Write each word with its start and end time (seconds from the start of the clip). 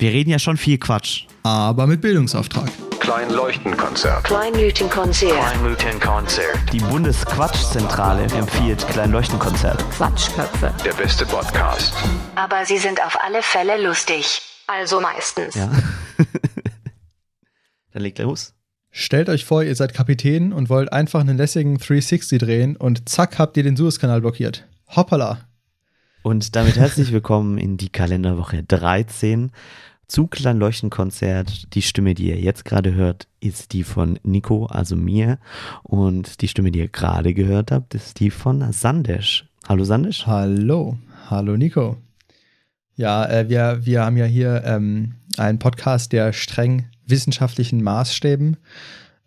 Wir 0.00 0.12
reden 0.12 0.30
ja 0.30 0.38
schon 0.38 0.56
viel 0.56 0.78
Quatsch. 0.78 1.26
Aber 1.42 1.86
mit 1.86 2.00
Bildungsauftrag. 2.00 2.70
Kleinleuchtenkonzert. 3.00 4.24
Kleinleuchtenkonzert. 4.24 5.34
Kleinleuchtenkonzert. 5.34 6.72
Die 6.72 6.78
Bundesquatschzentrale 6.78 8.22
empfiehlt 8.22 8.88
Kleinleuchtenkonzert. 8.88 9.78
Quatschköpfe. 9.90 10.72
Der 10.86 10.94
beste 10.94 11.26
Podcast. 11.26 11.92
Aber 12.34 12.64
sie 12.64 12.78
sind 12.78 13.04
auf 13.04 13.18
alle 13.22 13.42
Fälle 13.42 13.86
lustig. 13.86 14.40
Also 14.66 15.02
meistens. 15.02 15.54
Ja. 15.54 15.70
Dann 17.92 18.02
legt 18.02 18.20
er 18.20 18.24
los. 18.24 18.54
Stellt 18.90 19.28
euch 19.28 19.44
vor, 19.44 19.64
ihr 19.64 19.76
seid 19.76 19.92
Kapitän 19.92 20.54
und 20.54 20.70
wollt 20.70 20.94
einfach 20.94 21.20
einen 21.20 21.36
lässigen 21.36 21.76
360 21.76 22.38
drehen 22.38 22.74
und 22.74 23.06
zack 23.06 23.38
habt 23.38 23.58
ihr 23.58 23.64
den 23.64 23.76
Suezkanal 23.76 24.22
blockiert. 24.22 24.66
Hoppala. 24.96 25.44
Und 26.22 26.56
damit 26.56 26.76
herzlich 26.76 27.12
willkommen 27.12 27.56
in 27.56 27.78
die 27.78 27.88
Kalenderwoche 27.88 28.62
13 28.62 29.52
zu 30.10 30.26
Kleinleuchtenkonzert. 30.26 31.72
Die 31.74 31.82
Stimme, 31.82 32.14
die 32.14 32.28
ihr 32.28 32.40
jetzt 32.40 32.64
gerade 32.64 32.94
hört, 32.94 33.28
ist 33.40 33.72
die 33.72 33.84
von 33.84 34.18
Nico, 34.24 34.66
also 34.66 34.96
mir. 34.96 35.38
Und 35.84 36.42
die 36.42 36.48
Stimme, 36.48 36.72
die 36.72 36.80
ihr 36.80 36.88
gerade 36.88 37.32
gehört 37.32 37.70
habt, 37.70 37.94
ist 37.94 38.18
die 38.18 38.30
von 38.30 38.72
Sandesh. 38.72 39.46
Hallo 39.68 39.84
Sandesh. 39.84 40.26
Hallo. 40.26 40.98
Hallo 41.28 41.56
Nico. 41.56 41.96
Ja, 42.96 43.24
äh, 43.26 43.48
wir, 43.48 43.80
wir 43.84 44.04
haben 44.04 44.16
ja 44.16 44.24
hier 44.24 44.64
ähm, 44.66 45.14
einen 45.38 45.60
Podcast, 45.60 46.12
der 46.12 46.32
streng 46.32 46.86
wissenschaftlichen 47.06 47.82
Maßstäben 47.82 48.56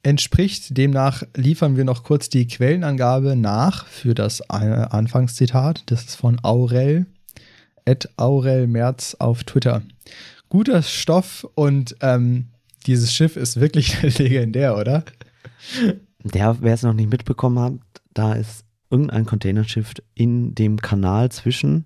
entspricht. 0.03 0.77
Demnach 0.77 1.23
liefern 1.34 1.77
wir 1.77 1.86
noch 1.86 2.03
kurz 2.03 2.27
die 2.27 2.45
Quellenangabe 2.45 3.38
nach 3.38 3.86
für 3.88 4.13
das 4.13 4.41
äh, 4.41 4.53
Anfangszitat. 4.53 5.84
Das 5.86 6.03
ist 6.03 6.16
von 6.17 6.39
Aurel, 6.44 7.05
at 7.86 8.09
Aurel 8.17 8.67
Merz 8.67 9.16
auf 9.17 9.45
Twitter. 9.45 9.81
Guter 10.53 10.84
Stoff 10.84 11.48
und 11.55 11.95
ähm, 12.02 12.49
dieses 12.85 13.11
Schiff 13.11 13.38
ist 13.38 13.59
wirklich 13.59 13.99
legendär, 14.20 14.78
oder? 14.78 15.03
Der, 16.23 16.58
wer 16.61 16.75
es 16.75 16.83
noch 16.83 16.94
nicht 16.94 17.09
mitbekommen 17.09 17.58
hat, 17.59 17.73
da 18.14 18.33
ist 18.33 18.63
irgendein 18.91 19.25
Containerschiff 19.25 19.94
in 20.13 20.53
dem 20.53 20.78
Kanal 20.80 21.31
zwischen 21.31 21.86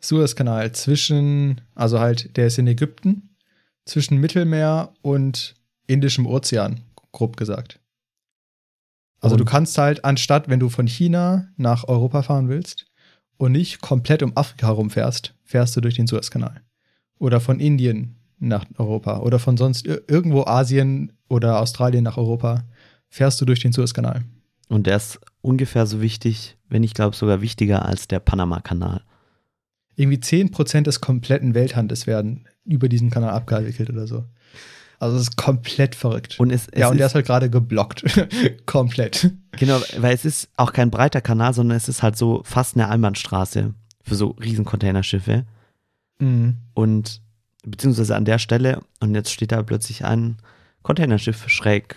Suezkanal 0.00 0.72
zwischen, 0.72 1.60
also 1.76 2.00
halt, 2.00 2.36
der 2.36 2.48
ist 2.48 2.58
in 2.58 2.66
Ägypten, 2.66 3.36
zwischen 3.84 4.18
Mittelmeer 4.18 4.92
und 5.02 5.54
Indischem 5.86 6.26
Ozean, 6.26 6.80
grob 7.12 7.36
gesagt. 7.36 7.78
Also 9.20 9.34
Und- 9.34 9.40
du 9.42 9.44
kannst 9.44 9.78
halt, 9.78 10.04
anstatt, 10.04 10.48
wenn 10.48 10.58
du 10.58 10.70
von 10.70 10.88
China 10.88 11.46
nach 11.56 11.84
Europa 11.86 12.22
fahren 12.22 12.48
willst 12.48 12.86
und 13.36 13.52
nicht 13.52 13.80
komplett 13.80 14.24
um 14.24 14.36
Afrika 14.36 14.66
herumfährst, 14.66 15.34
fährst 15.44 15.76
du 15.76 15.80
durch 15.80 15.94
den 15.94 16.08
Suezkanal. 16.08 16.62
Oder 17.20 17.38
von 17.40 17.60
Indien 17.60 18.16
nach 18.40 18.64
Europa. 18.78 19.18
Oder 19.20 19.38
von 19.38 19.56
sonst 19.56 19.86
ir- 19.86 20.02
irgendwo 20.08 20.44
Asien 20.46 21.12
oder 21.28 21.60
Australien 21.60 22.02
nach 22.02 22.16
Europa, 22.16 22.64
fährst 23.08 23.40
du 23.40 23.44
durch 23.44 23.60
den 23.60 23.70
Suezkanal. 23.72 24.22
und 24.68 24.86
der 24.88 24.96
ist 24.96 25.20
ungefähr 25.42 25.86
so 25.86 26.00
wichtig, 26.00 26.56
wenn 26.68 26.82
ich 26.82 26.94
glaube 26.94 27.14
sogar 27.16 27.40
wichtiger 27.42 27.84
als 27.86 28.08
der 28.08 28.18
Panama-Kanal. 28.20 29.02
irgendwie 29.96 30.18
10% 30.18 30.82
des 30.82 31.00
kompletten 31.00 31.54
Welthandels 31.54 32.06
werden 32.06 32.46
über 32.64 32.88
diesen 32.88 33.10
Kanal 33.10 33.30
abgewickelt 33.30 33.90
oder 33.90 34.06
so. 34.06 34.24
Also 34.98 35.16
es 35.16 35.22
ist 35.24 35.36
komplett 35.36 35.94
verrückt. 35.94 36.38
Und 36.38 36.50
es, 36.50 36.68
es 36.68 36.80
ja, 36.80 36.88
und 36.88 36.96
der 36.98 37.06
ist, 37.06 37.10
ist 37.12 37.14
halt 37.16 37.26
gerade 37.26 37.50
geblockt. 37.50 38.04
komplett. 38.66 39.30
genau, 39.52 39.80
weil 39.98 40.14
es 40.14 40.24
ist 40.24 40.48
auch 40.56 40.72
kein 40.72 40.90
breiter 40.90 41.20
Kanal, 41.20 41.52
sondern 41.52 41.76
es 41.76 41.88
ist 41.88 42.02
halt 42.02 42.16
so 42.16 42.42
fast 42.44 42.76
eine 42.76 42.88
Einbahnstraße 42.88 43.74
für 44.02 44.14
so 44.14 44.28
riesen 44.40 44.64
Containerschiffe. 44.64 45.44
Mhm. 46.20 46.56
Und 46.74 47.20
beziehungsweise 47.64 48.16
an 48.16 48.24
der 48.24 48.38
Stelle, 48.38 48.80
und 49.00 49.14
jetzt 49.14 49.32
steht 49.32 49.52
da 49.52 49.62
plötzlich 49.62 50.04
ein 50.04 50.36
Containerschiff 50.82 51.48
schräg 51.48 51.96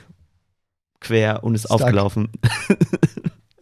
quer 0.99 1.43
und 1.43 1.55
ist 1.55 1.65
Stuck. 1.65 1.81
aufgelaufen. 1.81 2.29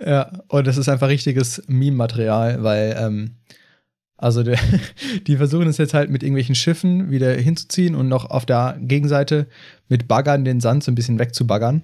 Ja, 0.05 0.31
und 0.47 0.65
das 0.65 0.77
ist 0.77 0.89
einfach 0.89 1.09
richtiges 1.09 1.61
Meme-Material, 1.67 2.63
weil, 2.63 2.95
ähm, 2.97 3.35
also 4.17 4.43
der, 4.43 4.57
die 5.27 5.37
versuchen 5.37 5.67
es 5.67 5.77
jetzt 5.77 5.93
halt 5.93 6.09
mit 6.09 6.23
irgendwelchen 6.23 6.55
Schiffen 6.55 7.11
wieder 7.11 7.31
hinzuziehen 7.33 7.95
und 7.95 8.07
noch 8.07 8.29
auf 8.29 8.45
der 8.45 8.77
Gegenseite 8.79 9.47
mit 9.89 10.07
Baggern 10.07 10.43
den 10.43 10.59
Sand 10.59 10.83
so 10.83 10.91
ein 10.91 10.95
bisschen 10.95 11.19
wegzubaggern. 11.19 11.83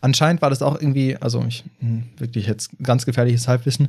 Anscheinend 0.00 0.42
war 0.42 0.50
das 0.50 0.62
auch 0.62 0.80
irgendwie, 0.80 1.16
also 1.16 1.44
ich, 1.46 1.64
hm, 1.80 2.04
wirklich 2.18 2.46
jetzt 2.46 2.70
ganz 2.82 3.04
gefährliches 3.04 3.48
Halbwissen. 3.48 3.88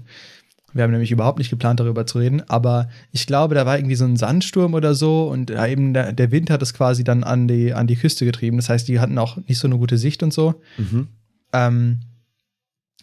Wir 0.74 0.84
haben 0.84 0.92
nämlich 0.92 1.12
überhaupt 1.12 1.40
nicht 1.40 1.50
geplant, 1.50 1.80
darüber 1.80 2.06
zu 2.06 2.20
reden, 2.20 2.44
aber 2.50 2.90
ich 3.12 3.26
glaube, 3.26 3.56
da 3.56 3.66
war 3.66 3.78
irgendwie 3.78 3.96
so 3.96 4.06
ein 4.06 4.18
Sandsturm 4.18 4.74
oder 4.74 4.94
so 4.96 5.28
und 5.30 5.50
eben 5.50 5.94
der, 5.94 6.12
der 6.14 6.32
Wind 6.32 6.50
hat 6.50 6.62
es 6.62 6.74
quasi 6.74 7.04
dann 7.04 7.24
an 7.24 7.48
die, 7.48 7.74
an 7.74 7.88
die 7.88 7.96
Küste 7.96 8.26
getrieben. 8.26 8.58
Das 8.58 8.70
heißt, 8.70 8.88
die 8.88 9.00
hatten 9.00 9.18
auch 9.18 9.38
nicht 9.48 9.60
so 9.60 9.68
eine 9.68 9.78
gute 9.78 9.98
Sicht 9.98 10.24
und 10.24 10.34
so. 10.34 10.62
Mhm. 10.78 11.08
Ähm, 11.54 12.00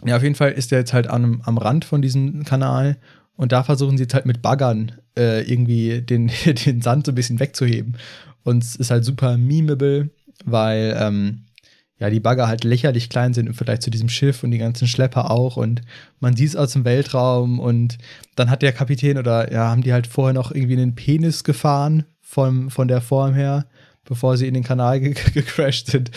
ja, 0.05 0.17
auf 0.17 0.23
jeden 0.23 0.35
Fall 0.35 0.53
ist 0.53 0.71
der 0.71 0.81
jetzt 0.81 0.93
halt 0.93 1.09
am, 1.09 1.41
am 1.45 1.57
Rand 1.57 1.85
von 1.85 2.03
diesem 2.03 2.45
Kanal 2.45 2.99
und 3.37 3.53
da 3.53 3.63
versuchen 3.63 3.97
sie 3.97 4.05
jetzt 4.05 4.15
halt 4.15 4.27
mit 4.27 4.43
Baggern 4.43 4.93
äh, 5.17 5.43
irgendwie 5.51 6.03
den, 6.03 6.31
den 6.67 6.83
Sand 6.83 7.07
so 7.07 7.13
ein 7.13 7.17
bisschen 7.17 7.41
wegzuheben. 7.41 7.97
Und 8.43 8.63
es 8.63 8.77
ist 8.77 8.91
halt 8.91 9.05
super 9.05 9.39
memeable, 9.39 10.11
weil 10.45 10.97
ähm, 10.99 11.44
ja 12.05 12.11
die 12.11 12.21
Bagger 12.21 12.49
halt 12.49 12.65
lächerlich 12.65 13.09
klein 13.09 13.33
sind 13.33 13.47
im 13.47 13.55
Vergleich 13.55 13.81
zu 13.81 13.91
diesem 13.91 14.11
Schiff 14.11 14.45
und 14.45 14.51
die 14.51 14.59
ganzen 14.59 14.87
Schlepper 14.87 15.31
auch 15.31 15.57
und 15.57 15.81
man 16.21 16.37
sieht 16.37 16.49
es 16.49 16.57
aus 16.57 16.75
dem 16.75 16.85
Weltraum 16.85 17.59
und 17.59 17.97
dann 18.37 18.51
hat 18.51 18.61
der 18.61 18.75
Kapitän 18.75 19.17
oder 19.17 19.51
ja, 19.51 19.71
haben 19.71 19.81
die 19.81 19.95
halt 19.95 20.07
vorher 20.07 20.35
noch 20.35 20.53
irgendwie 20.53 20.75
einen 20.75 20.95
Penis 20.95 21.45
gefahren 21.45 22.05
vom, 22.21 22.71
von 22.71 22.89
der 22.89 23.01
Form 23.01 23.33
her, 23.33 23.65
bevor 24.05 24.37
sie 24.37 24.47
in 24.47 24.53
den 24.53 24.65
Kanal 24.65 25.01
ge 25.01 25.15
gecrashed 25.33 25.87
sind. 25.87 26.11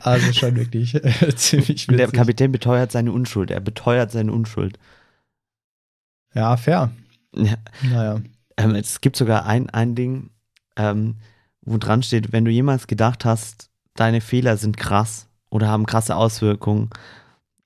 Also 0.00 0.32
schon 0.32 0.56
wirklich 0.56 0.94
äh, 0.94 1.12
ziemlich 1.36 1.90
Und 1.90 1.98
der 1.98 2.06
witzig. 2.06 2.18
Kapitän 2.18 2.50
beteuert 2.50 2.90
seine 2.90 3.12
Unschuld. 3.12 3.50
Er 3.50 3.60
beteuert 3.60 4.12
seine 4.12 4.32
Unschuld. 4.32 4.78
Ja, 6.34 6.56
fair. 6.56 6.90
Ja. 7.36 7.56
Naja. 7.82 8.20
Ähm, 8.56 8.74
es 8.76 9.02
gibt 9.02 9.16
sogar 9.16 9.44
ein, 9.44 9.68
ein 9.68 9.94
Ding, 9.94 10.30
ähm, 10.76 11.16
wo 11.60 11.76
dran 11.76 12.02
steht, 12.02 12.32
wenn 12.32 12.46
du 12.46 12.50
jemals 12.50 12.86
gedacht 12.86 13.26
hast, 13.26 13.68
deine 13.94 14.22
Fehler 14.22 14.56
sind 14.56 14.78
krass 14.78 15.28
oder 15.54 15.68
haben 15.68 15.86
krasse 15.86 16.16
Auswirkungen, 16.16 16.90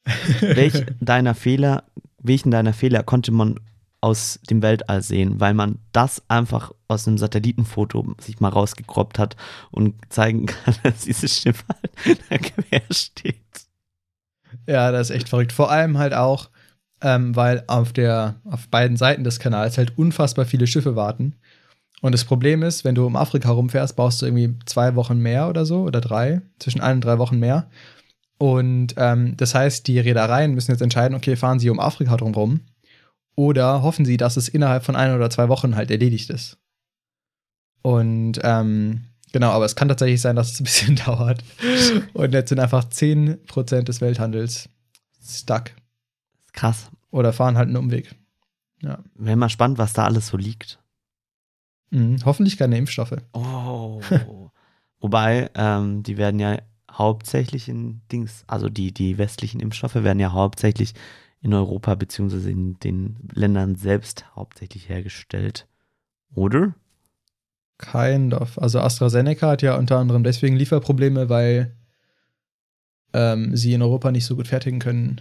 welch 0.40 0.84
deiner 1.00 1.34
Fehler, 1.34 1.84
welchen 2.18 2.50
deiner 2.50 2.74
Fehler 2.74 3.02
konnte 3.02 3.32
man 3.32 3.58
aus 4.02 4.40
dem 4.48 4.60
Weltall 4.62 5.02
sehen, 5.02 5.40
weil 5.40 5.54
man 5.54 5.78
das 5.92 6.22
einfach 6.28 6.70
aus 6.86 7.08
einem 7.08 7.16
Satellitenfoto 7.16 8.14
sich 8.20 8.40
mal 8.40 8.50
rausgekroppt 8.50 9.18
hat 9.18 9.36
und 9.70 9.94
zeigen 10.10 10.46
kann, 10.46 10.74
dass 10.82 11.00
dieses 11.00 11.40
Schiff 11.40 11.64
halt 11.68 12.20
da 12.28 12.36
quer 12.36 12.82
steht. 12.90 13.36
Ja, 14.66 14.92
das 14.92 15.08
ist 15.08 15.16
echt 15.16 15.30
verrückt. 15.30 15.52
Vor 15.52 15.70
allem 15.70 15.96
halt 15.96 16.12
auch, 16.12 16.50
ähm, 17.00 17.34
weil 17.36 17.64
auf, 17.68 17.94
der, 17.94 18.36
auf 18.44 18.68
beiden 18.68 18.98
Seiten 18.98 19.24
des 19.24 19.40
Kanals 19.40 19.78
halt 19.78 19.96
unfassbar 19.96 20.44
viele 20.44 20.66
Schiffe 20.66 20.94
warten. 20.94 21.36
Und 22.00 22.12
das 22.12 22.24
Problem 22.24 22.62
ist, 22.62 22.84
wenn 22.84 22.94
du 22.94 23.06
um 23.06 23.16
Afrika 23.16 23.50
rumfährst, 23.50 23.96
brauchst 23.96 24.22
du 24.22 24.26
irgendwie 24.26 24.54
zwei 24.66 24.94
Wochen 24.94 25.18
mehr 25.18 25.48
oder 25.48 25.66
so 25.66 25.82
oder 25.82 26.00
drei, 26.00 26.42
zwischen 26.58 26.80
ein 26.80 26.96
und 26.96 27.04
drei 27.04 27.18
Wochen 27.18 27.38
mehr. 27.38 27.68
Und 28.38 28.94
ähm, 28.96 29.36
das 29.36 29.54
heißt, 29.54 29.86
die 29.88 29.98
Reedereien 29.98 30.54
müssen 30.54 30.70
jetzt 30.70 30.80
entscheiden, 30.80 31.16
okay, 31.16 31.34
fahren 31.34 31.58
sie 31.58 31.70
um 31.70 31.80
Afrika 31.80 32.16
drumherum 32.16 32.60
oder 33.34 33.82
hoffen 33.82 34.04
sie, 34.04 34.16
dass 34.16 34.36
es 34.36 34.48
innerhalb 34.48 34.84
von 34.84 34.94
ein 34.96 35.14
oder 35.14 35.28
zwei 35.28 35.48
Wochen 35.48 35.74
halt 35.74 35.90
erledigt 35.90 36.30
ist. 36.30 36.56
Und 37.82 38.38
ähm, 38.42 39.04
genau, 39.32 39.50
aber 39.50 39.64
es 39.64 39.74
kann 39.74 39.88
tatsächlich 39.88 40.20
sein, 40.20 40.36
dass 40.36 40.52
es 40.52 40.60
ein 40.60 40.64
bisschen 40.64 40.96
dauert. 41.06 41.42
Und 42.12 42.32
jetzt 42.32 42.50
sind 42.50 42.60
einfach 42.60 42.84
10% 42.84 43.82
des 43.82 44.00
Welthandels 44.00 44.68
stuck 45.20 45.72
Krass. 46.52 46.90
oder 47.10 47.32
fahren 47.32 47.56
halt 47.56 47.68
einen 47.68 47.76
Umweg. 47.76 48.14
Ja. 48.82 49.00
Wäre 49.14 49.36
mal 49.36 49.48
spannend, 49.48 49.78
was 49.78 49.92
da 49.92 50.04
alles 50.04 50.28
so 50.28 50.36
liegt. 50.36 50.78
Mhm. 51.90 52.18
Hoffentlich 52.24 52.56
keine 52.58 52.76
Impfstoffe. 52.78 53.16
Oh. 53.32 54.00
Wobei, 55.00 55.50
ähm, 55.54 56.02
die 56.02 56.16
werden 56.16 56.40
ja 56.40 56.58
hauptsächlich 56.90 57.68
in 57.68 58.00
Dings, 58.10 58.44
also 58.46 58.68
die, 58.68 58.92
die 58.92 59.18
westlichen 59.18 59.60
Impfstoffe 59.60 59.94
werden 59.94 60.18
ja 60.20 60.32
hauptsächlich 60.32 60.94
in 61.40 61.54
Europa 61.54 61.94
beziehungsweise 61.94 62.50
in 62.50 62.78
den 62.80 63.16
Ländern 63.32 63.76
selbst 63.76 64.24
hauptsächlich 64.34 64.88
hergestellt. 64.88 65.68
Oder? 66.34 66.74
Kind 67.78 68.34
of. 68.34 68.58
Also 68.58 68.80
AstraZeneca 68.80 69.48
hat 69.50 69.62
ja 69.62 69.76
unter 69.76 69.98
anderem 69.98 70.24
deswegen 70.24 70.56
Lieferprobleme, 70.56 71.28
weil 71.28 71.76
ähm, 73.12 73.56
sie 73.56 73.72
in 73.72 73.82
Europa 73.82 74.10
nicht 74.10 74.26
so 74.26 74.34
gut 74.34 74.48
fertigen 74.48 74.80
können. 74.80 75.20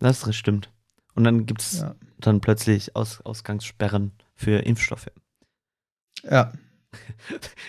Das 0.00 0.34
stimmt. 0.34 0.70
Und 1.14 1.24
dann 1.24 1.46
gibt 1.46 1.62
es 1.62 1.80
Ja. 1.80 1.94
dann 2.18 2.40
plötzlich 2.40 2.96
Aus, 2.96 3.20
Ausgangssperren 3.22 4.10
für 4.34 4.58
Impfstoffe. 4.58 5.10
Ja. 6.22 6.52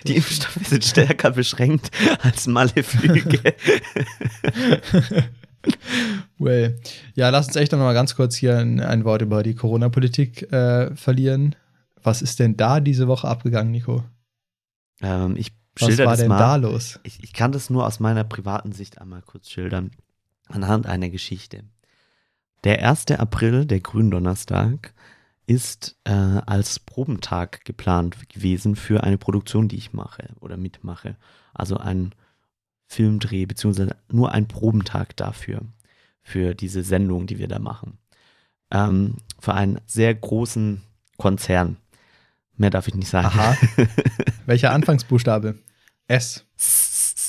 Die 0.06 0.16
Impfstoffe 0.16 0.68
sind 0.68 0.86
stärker 0.86 1.32
beschränkt 1.32 1.92
als 2.22 2.48
Maleflüge. 2.48 3.40
well. 6.38 6.80
Ja, 7.16 7.30
lass 7.30 7.48
uns 7.48 7.56
echt 7.56 7.72
noch 7.72 7.80
mal 7.80 7.94
ganz 7.94 8.16
kurz 8.16 8.36
hier 8.36 8.58
ein, 8.58 8.80
ein 8.80 9.04
Wort 9.04 9.22
über 9.22 9.44
die 9.44 9.56
Corona-Politik 9.56 10.52
äh, 10.52 10.96
verlieren. 10.96 11.56
Was 12.02 12.22
ist 12.22 12.40
denn 12.40 12.56
da 12.56 12.80
diese 12.80 13.08
Woche 13.08 13.28
abgegangen, 13.28 13.72
Nico? 13.72 14.04
Ähm, 15.02 15.36
ich 15.36 15.52
Was 15.80 15.98
war 15.98 16.16
denn 16.16 16.30
mal. 16.30 16.38
da 16.38 16.56
los? 16.56 17.00
Ich, 17.04 17.24
ich 17.24 17.34
kann 17.34 17.52
das 17.52 17.70
nur 17.70 17.86
aus 17.86 18.00
meiner 18.00 18.24
privaten 18.24 18.72
Sicht 18.72 19.02
einmal 19.02 19.22
kurz 19.24 19.50
schildern, 19.50 19.92
anhand 20.48 20.86
einer 20.86 21.10
Geschichte. 21.10 21.64
Der 22.64 22.88
1. 22.88 23.12
April, 23.12 23.66
der 23.66 23.80
Gründonnerstag, 23.80 24.94
ist 25.48 25.98
äh, 26.04 26.12
als 26.12 26.78
Probentag 26.80 27.64
geplant 27.66 28.30
gewesen 28.30 28.76
für 28.76 29.04
eine 29.04 29.18
Produktion, 29.18 29.70
die 29.70 29.78
ich 29.78 29.94
mache 29.94 30.30
oder 30.42 30.58
mitmache. 30.58 31.16
Also 31.54 31.78
ein 31.78 32.14
Filmdreh, 32.86 33.46
beziehungsweise 33.46 33.96
nur 34.12 34.34
ein 34.34 34.48
Probentag 34.48 35.16
dafür, 35.16 35.62
für 36.22 36.54
diese 36.54 36.84
Sendung, 36.84 37.28
die 37.28 37.40
wir 37.40 37.48
da 37.48 37.60
machen. 37.60 37.98
Ähm, 38.72 39.16
für 39.40 39.54
einen 39.54 39.80
sehr 39.86 40.14
großen 40.14 40.82
Konzern. 41.18 41.78
Mehr 42.58 42.70
darf 42.70 42.90
ich 42.90 42.96
nicht 42.96 43.10
sagen. 43.10 43.28
Aha. 43.28 43.58
Welcher 44.46 44.72
Anfangsbuchstabe? 44.74 45.58
S. 46.08 46.46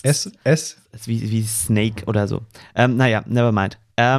S, 0.03 0.31
S, 0.45 0.77
Wie, 1.05 1.31
wie 1.31 1.43
Snake 1.43 2.05
oder 2.07 2.27
so. 2.27 2.45
Ähm, 2.75 2.97
naja, 2.97 3.23
never 3.27 3.53
mind. 3.53 3.79
Ähm, 3.97 4.19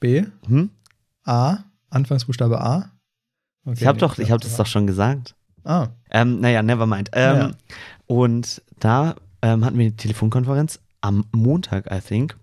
B, 0.00 0.22
B, 0.22 0.26
Hm? 0.46 0.70
A, 1.24 1.64
Anfangsbuchstabe 1.90 2.60
A. 2.60 2.90
Okay, 3.64 3.78
Ich 3.80 3.86
habe 3.86 3.98
doch, 3.98 4.18
ich 4.18 4.30
habe 4.30 4.42
das 4.42 4.56
doch 4.56 4.66
schon 4.66 4.86
gesagt. 4.86 5.34
Ah, 5.64 5.88
Ähm, 6.10 6.40
naja, 6.40 6.62
never 6.62 6.86
mind. 6.86 7.10
Ähm, 7.12 7.36
Ja. 7.36 7.50
Und 8.06 8.62
da 8.80 9.14
ähm, 9.42 9.64
hatten 9.64 9.78
wir 9.78 9.86
eine 9.86 9.96
Telefonkonferenz 9.96 10.80
am 11.00 11.24
Montag, 11.32 11.90
I 11.92 12.00
think. 12.00 12.36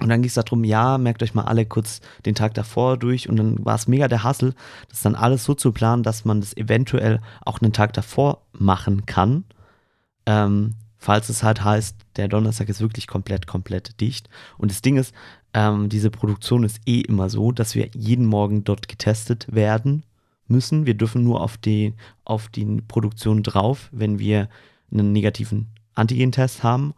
Und 0.00 0.10
dann 0.10 0.22
ging 0.22 0.28
es 0.28 0.34
darum, 0.34 0.62
ja, 0.62 0.96
merkt 0.96 1.24
euch 1.24 1.34
mal 1.34 1.44
alle 1.44 1.66
kurz 1.66 2.00
den 2.24 2.36
Tag 2.36 2.54
davor 2.54 2.96
durch. 2.96 3.28
Und 3.28 3.36
dann 3.36 3.64
war 3.64 3.74
es 3.74 3.88
mega 3.88 4.06
der 4.06 4.22
Hassel, 4.22 4.54
das 4.88 5.02
dann 5.02 5.16
alles 5.16 5.44
so 5.44 5.54
zu 5.54 5.72
planen, 5.72 6.04
dass 6.04 6.24
man 6.24 6.40
das 6.40 6.56
eventuell 6.56 7.20
auch 7.44 7.60
einen 7.60 7.72
Tag 7.72 7.92
davor 7.94 8.42
machen 8.52 9.06
kann. 9.06 9.44
Ähm, 10.26 10.74
falls 10.98 11.28
es 11.28 11.42
halt 11.42 11.64
heißt, 11.64 11.96
der 12.16 12.28
Donnerstag 12.28 12.68
ist 12.68 12.80
wirklich 12.80 13.08
komplett, 13.08 13.48
komplett 13.48 14.00
dicht. 14.00 14.28
Und 14.56 14.70
das 14.70 14.82
Ding 14.82 14.96
ist, 14.96 15.12
ähm, 15.52 15.88
diese 15.88 16.10
Produktion 16.10 16.62
ist 16.62 16.80
eh 16.86 17.00
immer 17.00 17.28
so, 17.28 17.50
dass 17.50 17.74
wir 17.74 17.88
jeden 17.92 18.26
Morgen 18.26 18.62
dort 18.62 18.86
getestet 18.86 19.52
werden 19.52 20.04
müssen. 20.48 20.86
Wir 20.86 20.94
dürfen 20.94 21.22
nur 21.22 21.40
auf 21.40 21.56
die, 21.56 21.94
auf 22.24 22.48
die 22.48 22.64
Produktion 22.82 23.42
drauf, 23.42 23.88
wenn 23.92 24.18
wir 24.18 24.48
einen 24.90 25.12
negativen 25.12 25.68
Antigen-Test 25.94 26.62
haben. 26.62 26.94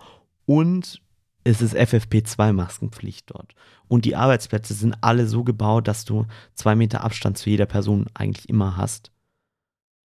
Und 0.47 1.01
es 1.45 1.63
ist 1.63 1.75
FFP2-Maskenpflicht 1.75 3.25
dort. 3.27 3.55
Und 3.89 4.05
die 4.05 4.17
Arbeitsplätze 4.17 4.75
sind 4.75 4.97
alle 5.01 5.27
so 5.27 5.43
gebaut, 5.43 5.89
dass 5.89 6.05
du 6.05 6.27
zwei 6.55 6.75
Meter 6.75 7.03
Abstand 7.03 7.39
zu 7.39 7.51
jeder 7.51 7.67
Person 7.67 8.07
eigentlich 8.15 8.49
immer 8.49 8.77
hast. 8.77 9.11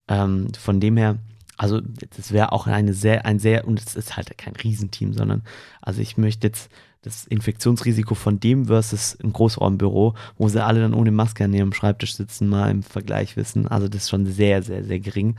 Ähm, 0.08 0.48
von 0.54 0.80
dem 0.80 0.96
her, 0.96 1.18
also 1.56 1.80
das 1.80 2.32
wäre 2.32 2.52
auch 2.52 2.66
eine 2.66 2.94
sehr, 2.94 3.26
ein 3.26 3.38
sehr, 3.38 3.66
und 3.66 3.80
es 3.80 3.96
ist 3.96 4.16
halt 4.16 4.38
kein 4.38 4.54
Riesenteam, 4.54 5.12
sondern, 5.12 5.42
also 5.82 6.00
ich 6.00 6.16
möchte 6.16 6.46
jetzt 6.46 6.70
das 7.06 7.24
Infektionsrisiko 7.24 8.16
von 8.16 8.40
dem 8.40 8.66
versus 8.66 9.16
ein 9.22 9.32
Großraumbüro, 9.32 10.14
wo 10.38 10.48
sie 10.48 10.62
alle 10.62 10.80
dann 10.80 10.92
ohne 10.92 11.12
Maske 11.12 11.44
an 11.44 11.54
ihrem 11.54 11.72
Schreibtisch 11.72 12.16
sitzen, 12.16 12.48
mal 12.48 12.68
im 12.68 12.82
Vergleich 12.82 13.36
wissen. 13.36 13.68
Also 13.68 13.86
das 13.86 14.02
ist 14.02 14.10
schon 14.10 14.26
sehr, 14.26 14.62
sehr, 14.64 14.82
sehr 14.82 14.98
gering. 14.98 15.36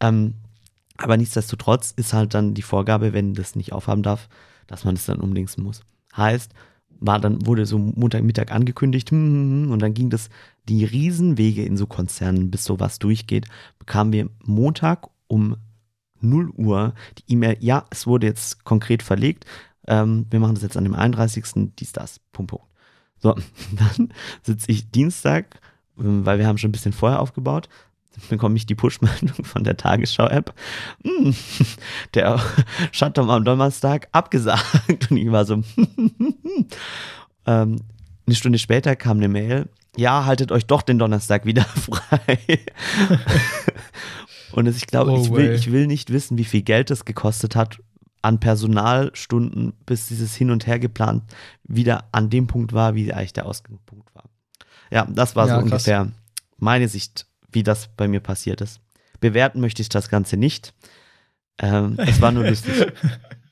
Ähm, 0.00 0.34
aber 0.96 1.16
nichtsdestotrotz 1.16 1.92
ist 1.92 2.12
halt 2.12 2.34
dann 2.34 2.54
die 2.54 2.62
Vorgabe, 2.62 3.12
wenn 3.12 3.32
das 3.32 3.54
nicht 3.54 3.72
aufhaben 3.72 4.02
darf, 4.02 4.28
dass 4.66 4.84
man 4.84 4.96
es 4.96 5.06
dann 5.06 5.20
umdingsen 5.20 5.62
muss. 5.62 5.82
Heißt, 6.16 6.52
war 6.98 7.20
dann, 7.20 7.46
wurde 7.46 7.64
so 7.64 7.78
Montagmittag 7.78 8.50
angekündigt 8.50 9.12
hm, 9.12 9.18
hm, 9.18 9.64
hm, 9.66 9.70
und 9.70 9.82
dann 9.82 9.94
ging 9.94 10.10
das 10.10 10.30
die 10.68 10.84
Riesenwege 10.84 11.64
in 11.64 11.76
so 11.76 11.86
Konzernen, 11.86 12.50
bis 12.50 12.64
sowas 12.64 12.98
durchgeht, 12.98 13.46
bekamen 13.78 14.12
wir 14.12 14.28
Montag 14.42 15.08
um 15.28 15.56
0 16.20 16.50
Uhr 16.56 16.94
die 17.18 17.34
E-Mail, 17.34 17.56
ja, 17.60 17.84
es 17.90 18.06
wurde 18.06 18.26
jetzt 18.26 18.64
konkret 18.64 19.04
verlegt, 19.04 19.44
ähm, 19.86 20.26
wir 20.30 20.40
machen 20.40 20.54
das 20.54 20.62
jetzt 20.62 20.76
an 20.76 20.84
dem 20.84 20.94
31. 20.94 21.72
dies, 21.78 21.92
das, 21.92 22.20
Punkt, 22.32 22.50
Punkt. 22.50 22.66
So, 23.18 23.34
dann 23.96 24.12
sitze 24.42 24.70
ich 24.70 24.90
Dienstag, 24.90 25.60
ähm, 25.98 26.24
weil 26.24 26.38
wir 26.38 26.46
haben 26.46 26.58
schon 26.58 26.68
ein 26.68 26.72
bisschen 26.72 26.92
vorher 26.92 27.20
aufgebaut, 27.20 27.68
bekomme 28.28 28.56
ich 28.56 28.66
die 28.66 28.74
Push-Meldung 28.74 29.44
von 29.44 29.64
der 29.64 29.76
Tagesschau-App. 29.76 30.54
Hm, 31.04 31.34
der 32.14 32.40
Shutdown 32.92 33.30
am 33.30 33.44
Donnerstag 33.44 34.08
abgesagt. 34.12 35.10
Und 35.10 35.16
ich 35.16 35.30
war 35.30 35.44
so, 35.44 35.62
ähm, 37.46 37.76
eine 38.26 38.36
Stunde 38.36 38.58
später 38.58 38.96
kam 38.96 39.18
eine 39.18 39.28
Mail, 39.28 39.68
ja, 39.96 40.24
haltet 40.24 40.50
euch 40.50 40.66
doch 40.66 40.82
den 40.82 40.98
Donnerstag 40.98 41.44
wieder 41.46 41.64
frei. 41.64 42.38
Und 44.52 44.66
ich 44.66 44.86
glaube, 44.86 45.12
Oh, 45.12 45.20
ich, 45.22 45.30
will, 45.30 45.52
ich 45.52 45.72
will 45.72 45.86
nicht 45.86 46.10
wissen, 46.10 46.38
wie 46.38 46.44
viel 46.44 46.62
Geld 46.62 46.90
das 46.90 47.04
gekostet 47.04 47.54
hat 47.56 47.78
an 48.24 48.40
Personalstunden, 48.40 49.74
bis 49.86 50.08
dieses 50.08 50.34
Hin 50.34 50.50
und 50.50 50.66
Her 50.66 50.78
geplant 50.78 51.22
wieder 51.62 52.08
an 52.12 52.30
dem 52.30 52.46
Punkt 52.46 52.72
war, 52.72 52.94
wie 52.94 53.12
eigentlich 53.12 53.32
der 53.34 53.46
Ausgangspunkt 53.46 54.14
war. 54.14 54.24
Ja, 54.90 55.06
das 55.10 55.36
war 55.36 55.46
Ja, 55.46 55.54
so 55.56 55.60
krass. 55.60 55.72
ungefähr 55.72 56.10
meine 56.56 56.88
Sicht, 56.88 57.26
wie 57.52 57.62
das 57.62 57.88
bei 57.96 58.08
mir 58.08 58.20
passiert 58.20 58.60
ist. 58.60 58.80
Bewerten 59.20 59.60
möchte 59.60 59.82
ich 59.82 59.88
das 59.88 60.08
Ganze 60.08 60.36
nicht. 60.36 60.72
Ähm, 61.58 61.94
es 61.98 62.20
war 62.20 62.32
nur 62.32 62.46
lustig. 62.48 62.92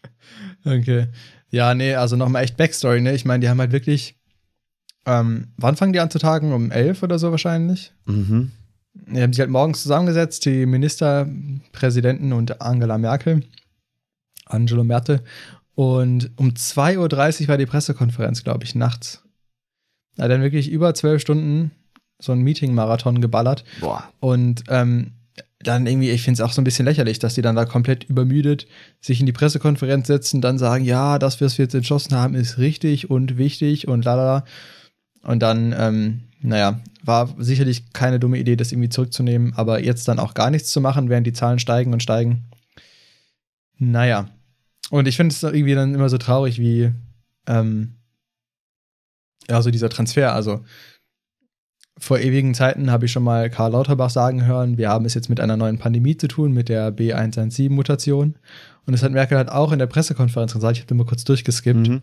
okay. 0.64 1.08
Ja, 1.50 1.74
nee, 1.74 1.94
also 1.94 2.16
nochmal 2.16 2.44
echt 2.44 2.56
Backstory, 2.56 3.00
ne? 3.00 3.12
Ich 3.14 3.24
meine, 3.24 3.40
die 3.40 3.48
haben 3.48 3.60
halt 3.60 3.72
wirklich, 3.72 4.16
ähm, 5.06 5.48
wann 5.58 5.76
fangen 5.76 5.92
die 5.92 6.00
an 6.00 6.10
zu 6.10 6.18
tagen? 6.18 6.52
Um 6.52 6.70
elf 6.70 7.02
oder 7.02 7.18
so 7.18 7.30
wahrscheinlich? 7.30 7.92
Mhm. 8.06 8.52
Die 8.94 9.20
haben 9.22 9.32
sich 9.32 9.40
halt 9.40 9.50
morgens 9.50 9.82
zusammengesetzt, 9.82 10.44
die 10.46 10.64
Ministerpräsidenten 10.66 12.32
und 12.32 12.60
Angela 12.62 12.98
Merkel, 12.98 13.42
Angelo 14.52 14.84
Merte. 14.84 15.22
Und 15.74 16.30
um 16.36 16.50
2.30 16.50 17.42
Uhr 17.42 17.48
war 17.48 17.58
die 17.58 17.66
Pressekonferenz, 17.66 18.44
glaube 18.44 18.64
ich, 18.64 18.74
nachts. 18.74 19.22
Da 20.16 20.24
hat 20.24 20.30
dann 20.30 20.42
wirklich 20.42 20.70
über 20.70 20.94
zwölf 20.94 21.22
Stunden 21.22 21.70
so 22.18 22.32
ein 22.32 22.40
Meeting-Marathon 22.40 23.20
geballert. 23.20 23.64
Boah. 23.80 24.08
Und 24.20 24.64
ähm, 24.68 25.12
dann 25.60 25.86
irgendwie, 25.86 26.10
ich 26.10 26.22
finde 26.22 26.42
es 26.42 26.48
auch 26.48 26.52
so 26.52 26.60
ein 26.60 26.64
bisschen 26.64 26.84
lächerlich, 26.84 27.18
dass 27.18 27.34
die 27.34 27.42
dann 27.42 27.56
da 27.56 27.64
komplett 27.64 28.04
übermüdet 28.04 28.66
sich 29.00 29.20
in 29.20 29.26
die 29.26 29.32
Pressekonferenz 29.32 30.06
setzen, 30.06 30.40
dann 30.40 30.58
sagen, 30.58 30.84
ja, 30.84 31.18
das, 31.18 31.40
was 31.40 31.58
wir 31.58 31.64
jetzt 31.64 31.74
entschlossen 31.74 32.16
haben, 32.16 32.34
ist 32.34 32.58
richtig 32.58 33.10
und 33.10 33.38
wichtig 33.38 33.88
und 33.88 34.04
lalala. 34.04 34.44
Und 35.22 35.40
dann, 35.40 35.74
ähm, 35.78 36.20
naja, 36.40 36.80
war 37.04 37.34
sicherlich 37.38 37.92
keine 37.92 38.18
dumme 38.18 38.38
Idee, 38.38 38.56
das 38.56 38.72
irgendwie 38.72 38.88
zurückzunehmen, 38.88 39.52
aber 39.56 39.82
jetzt 39.82 40.08
dann 40.08 40.18
auch 40.18 40.34
gar 40.34 40.50
nichts 40.50 40.70
zu 40.70 40.80
machen, 40.80 41.08
während 41.08 41.26
die 41.26 41.32
Zahlen 41.32 41.58
steigen 41.58 41.92
und 41.92 42.02
steigen. 42.02 42.44
Naja. 43.78 44.28
Und 44.92 45.08
ich 45.08 45.16
finde 45.16 45.32
es 45.32 45.42
irgendwie 45.42 45.74
dann 45.74 45.94
immer 45.94 46.10
so 46.10 46.18
traurig, 46.18 46.58
wie, 46.58 46.92
ähm, 47.46 47.94
ja, 49.48 49.62
so 49.62 49.70
dieser 49.70 49.88
Transfer, 49.88 50.34
also 50.34 50.60
vor 51.96 52.18
ewigen 52.18 52.52
Zeiten 52.52 52.90
habe 52.90 53.06
ich 53.06 53.12
schon 53.12 53.22
mal 53.22 53.48
Karl 53.48 53.72
Lauterbach 53.72 54.10
sagen 54.10 54.44
hören, 54.44 54.76
wir 54.76 54.90
haben 54.90 55.06
es 55.06 55.14
jetzt 55.14 55.30
mit 55.30 55.40
einer 55.40 55.56
neuen 55.56 55.78
Pandemie 55.78 56.18
zu 56.18 56.28
tun, 56.28 56.52
mit 56.52 56.68
der 56.68 56.94
B117-Mutation. 56.94 58.34
Und 58.84 58.92
das 58.92 59.02
hat 59.02 59.12
Merkel 59.12 59.38
halt 59.38 59.48
auch 59.48 59.72
in 59.72 59.78
der 59.78 59.86
Pressekonferenz 59.86 60.52
gesagt. 60.52 60.76
Ich 60.76 60.82
habe 60.84 60.94
nur 60.94 61.06
kurz 61.06 61.24
durchgeskippt. 61.24 61.88
Mhm. 61.88 62.02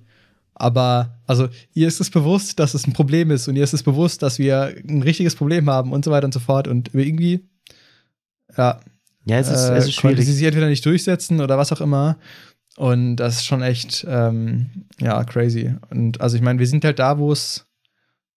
Aber, 0.55 1.19
also, 1.27 1.47
ihr 1.75 1.87
ist 1.87 2.01
es 2.01 2.09
bewusst, 2.09 2.57
dass 2.57 2.73
es 2.73 2.87
ein 2.87 2.93
Problem 2.93 3.29
ist 3.29 3.47
und 3.47 3.55
ihr 3.55 3.63
ist 3.63 3.73
es 3.75 3.83
bewusst, 3.83 4.23
dass 4.23 4.39
wir 4.39 4.73
ein 4.87 5.03
richtiges 5.03 5.35
Problem 5.35 5.69
haben 5.69 5.91
und 5.91 6.05
so 6.05 6.09
weiter 6.09 6.25
und 6.25 6.33
so 6.33 6.39
fort. 6.39 6.67
Und 6.67 6.89
irgendwie, 6.95 7.47
ja, 8.57 8.79
Ja, 9.25 9.37
es 9.37 9.47
ist, 9.47 9.69
äh, 9.69 9.75
es 9.75 9.87
ist 9.87 10.01
konnte 10.01 10.17
sie 10.17 10.23
schwierig. 10.23 10.37
sich 10.37 10.43
entweder 10.47 10.67
nicht 10.69 10.83
durchsetzen 10.85 11.39
oder 11.39 11.55
was 11.59 11.71
auch 11.71 11.81
immer. 11.81 12.17
Und 12.79 13.17
das 13.17 13.39
ist 13.39 13.45
schon 13.45 13.61
echt, 13.61 14.05
ähm, 14.07 14.85
ja, 15.01 15.21
crazy. 15.25 15.75
Und 15.89 16.21
also 16.21 16.37
ich 16.37 16.41
meine, 16.41 16.59
wir 16.59 16.65
sind 16.65 16.85
halt 16.85 16.97
da, 16.97 17.17
wo 17.17 17.29
es, 17.29 17.65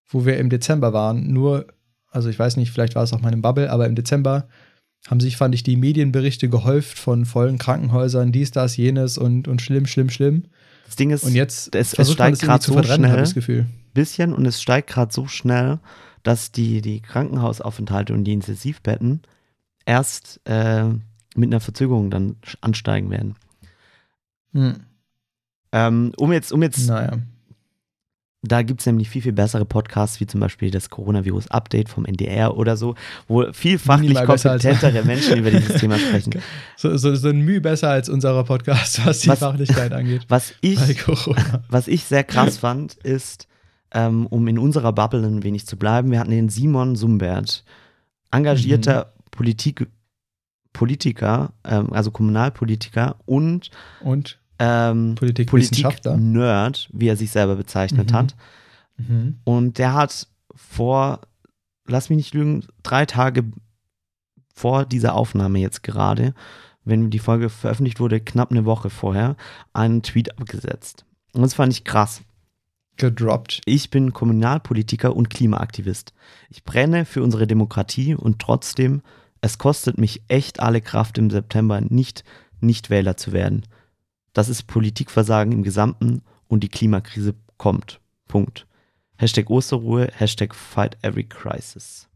wo 0.09 0.27
wir 0.27 0.37
im 0.39 0.51
Dezember 0.51 0.93
waren. 0.93 1.33
Nur, 1.33 1.69
also 2.11 2.29
ich 2.29 2.41
weiß 2.41 2.57
nicht, 2.57 2.73
vielleicht 2.73 2.97
war 2.97 3.05
es 3.05 3.13
auch 3.13 3.21
mal 3.21 3.33
in 3.33 3.41
Bubble, 3.41 3.71
aber 3.71 3.87
im 3.87 3.95
Dezember 3.95 4.49
haben 5.07 5.21
sich, 5.21 5.37
fand 5.37 5.55
ich, 5.55 5.63
die 5.63 5.77
Medienberichte 5.77 6.49
gehäuft 6.49 6.99
von 6.99 7.25
vollen 7.25 7.57
Krankenhäusern, 7.57 8.33
dies, 8.33 8.51
das, 8.51 8.77
jenes 8.77 9.17
und, 9.17 9.47
und 9.47 9.63
schlimm, 9.63 9.87
schlimm, 9.87 10.11
schlimm. 10.11 10.47
Das 10.87 10.97
Ding 10.97 11.11
ist, 11.11 11.23
Und 11.23 11.37
jetzt 11.37 11.73
es, 11.77 11.95
es 11.95 12.11
steigt 12.11 12.41
gerade 12.41 12.65
zu 12.65 12.73
so 12.73 12.83
schnell, 12.83 13.11
ich 13.11 13.17
das 13.21 13.35
Gefühl. 13.35 13.67
bisschen, 13.95 14.33
und 14.33 14.45
es 14.45 14.61
steigt 14.61 14.91
gerade 14.91 15.15
so 15.15 15.29
schnell, 15.29 15.79
dass 16.25 16.51
die, 16.51 16.81
die 16.81 17.01
Krankenhausaufenthalte 17.01 18.13
und 18.13 18.25
die 18.25 18.33
Intensivbetten 18.33 19.23
erst 19.87 20.41
äh, 20.47 20.87
mit 21.37 21.49
einer 21.49 21.61
Verzögerung 21.61 22.11
dann 22.11 22.39
ansteigen 22.61 23.09
werden. 23.11 23.37
Hm. 24.53 24.75
Ähm, 25.73 26.13
um 26.17 26.33
jetzt, 26.33 26.53
um 26.53 26.63
jetzt 26.63 26.87
Naja. 26.89 27.19
Da 28.45 28.63
gibt 28.63 28.81
es 28.81 28.87
nämlich 28.87 29.09
viel, 29.09 29.23
viel 29.23 29.33
bessere 29.33 29.65
Podcasts, 29.65 30.19
wie 30.19 30.27
zum 30.27 30.41
Beispiel 30.41 30.73
das 30.73 30.91
Coronavirus-Update 30.91 31.89
vom 31.89 32.05
NDR 32.05 32.57
oder 32.57 32.77
so, 32.77 32.97
wo 33.29 33.53
viel 33.53 33.79
fachlich 33.79 34.17
kompetentere 34.25 35.05
Menschen 35.05 35.39
über 35.39 35.53
dieses 35.53 35.81
Thema 35.81 35.97
sprechen. 35.99 36.33
So, 36.77 36.97
so, 36.97 37.15
so 37.15 37.29
ein 37.29 37.43
Mühe 37.43 37.61
besser 37.61 37.91
als 37.91 38.09
unserer 38.09 38.43
Podcast, 38.43 39.07
was 39.07 39.21
die 39.21 39.29
Was- 39.29 39.39
Fachlichkeit 39.39 39.93
angeht. 39.93 40.25
Was 40.29 40.55
ich, 40.61 40.81
was 41.69 41.87
ich 41.87 42.03
sehr 42.03 42.25
krass 42.25 42.59
fand, 42.59 42.95
ist, 42.95 43.47
ähm, 43.95 44.27
um 44.27 44.49
in 44.49 44.59
unserer 44.59 44.93
Bubble 44.93 45.25
ein 45.25 45.45
wenig 45.45 45.69
zu 45.69 45.77
bleiben, 45.77 46.11
wir 46.11 46.19
hatten 46.19 46.33
den 46.33 46.49
Simon 46.49 46.97
Sumbert, 46.97 47.63
engagierter 48.33 49.13
Politik, 49.31 49.87
Politiker, 50.73 51.53
ähm, 51.63 51.93
also 51.93 52.11
Kommunalpolitiker 52.11 53.17
und 53.25 53.71
Und 54.01 54.41
ähm. 54.59 55.15
Politik-Nerd, 55.17 56.89
wie 56.93 57.09
er 57.09 57.17
sich 57.17 57.31
selber 57.31 57.57
bezeichnet 57.57 58.11
Mhm. 58.11 58.15
hat. 58.15 58.37
Mhm. 58.97 59.39
Und 59.45 59.79
der 59.79 59.95
hat 59.95 60.29
vor, 60.55 61.21
lass 61.87 62.11
mich 62.11 62.17
nicht 62.17 62.35
lügen, 62.35 62.65
drei 62.83 63.07
Tage 63.07 63.45
vor 64.55 64.85
dieser 64.85 65.15
Aufnahme 65.15 65.59
jetzt 65.59 65.83
gerade, 65.83 66.35
wenn 66.85 67.11
die 67.11 67.19
Folge 67.19 67.49
veröffentlicht 67.49 68.01
wurde, 68.01 68.21
knapp 68.21 68.51
eine 68.51 68.65
Woche 68.65 68.91
vorher, 68.91 69.37
einen 69.73 70.03
Tweet 70.03 70.39
abgesetzt. 70.39 71.05
Und 71.33 71.43
das 71.43 71.55
fand 71.55 71.73
ich 71.73 71.85
krass. 71.85 72.23
gedroppt. 72.99 73.63
Ich 73.65 73.89
bin 73.89 74.13
Kommunalpolitiker 74.13 75.17
und 75.17 75.31
Klimaaktivist. 75.31 76.13
Ich 76.51 76.63
brenne 76.63 77.07
für 77.07 77.23
unsere 77.23 77.47
Demokratie 77.47 78.15
und 78.15 78.39
trotzdem, 78.39 79.01
es 79.41 79.57
kostet 79.57 79.97
mich 79.97 80.23
echt 80.29 80.61
alle 80.61 80.83
Kraft 80.83 81.17
im 81.17 81.31
September 81.31 81.81
nicht, 81.81 82.23
nicht 82.61 82.91
Wähler 82.91 83.17
zu 83.17 83.33
werden. 83.33 83.63
Das 84.33 84.49
ist 84.49 84.67
Politikversagen 84.67 85.53
im 85.53 85.63
Gesamten 85.63 86.23
und 86.49 86.61
die 86.61 86.69
Klimakrise 86.69 87.35
kommt. 87.59 88.01
Punkt. 88.29 88.67
Hashtag 89.17 89.51
Osterruhe, 89.51 90.09
Hashtag 90.13 90.55
Fight 90.55 90.97
Every 91.03 91.25
Crisis. 91.25 92.09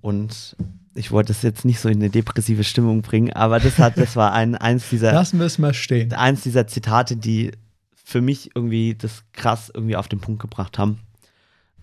Und 0.00 0.56
ich 0.94 1.10
wollte 1.10 1.32
es 1.32 1.42
jetzt 1.42 1.64
nicht 1.64 1.80
so 1.80 1.88
in 1.88 1.98
eine 1.98 2.10
depressive 2.10 2.64
Stimmung 2.64 3.02
bringen, 3.02 3.32
aber 3.32 3.60
das 3.60 3.78
hat, 3.78 3.98
das 3.98 4.16
war 4.16 4.32
ein, 4.32 4.54
eins 4.54 4.88
dieser 4.88 5.12
Lassen 5.12 5.38
wir 5.38 5.46
es 5.46 5.58
mal 5.58 5.74
stehen. 5.74 6.12
eins 6.12 6.42
dieser 6.42 6.66
Zitate, 6.66 7.16
die 7.16 7.52
für 7.94 8.20
mich 8.20 8.54
irgendwie 8.54 8.94
das 8.94 9.24
krass 9.32 9.70
irgendwie 9.72 9.96
auf 9.96 10.08
den 10.08 10.20
Punkt 10.20 10.40
gebracht 10.40 10.78
haben. 10.78 11.00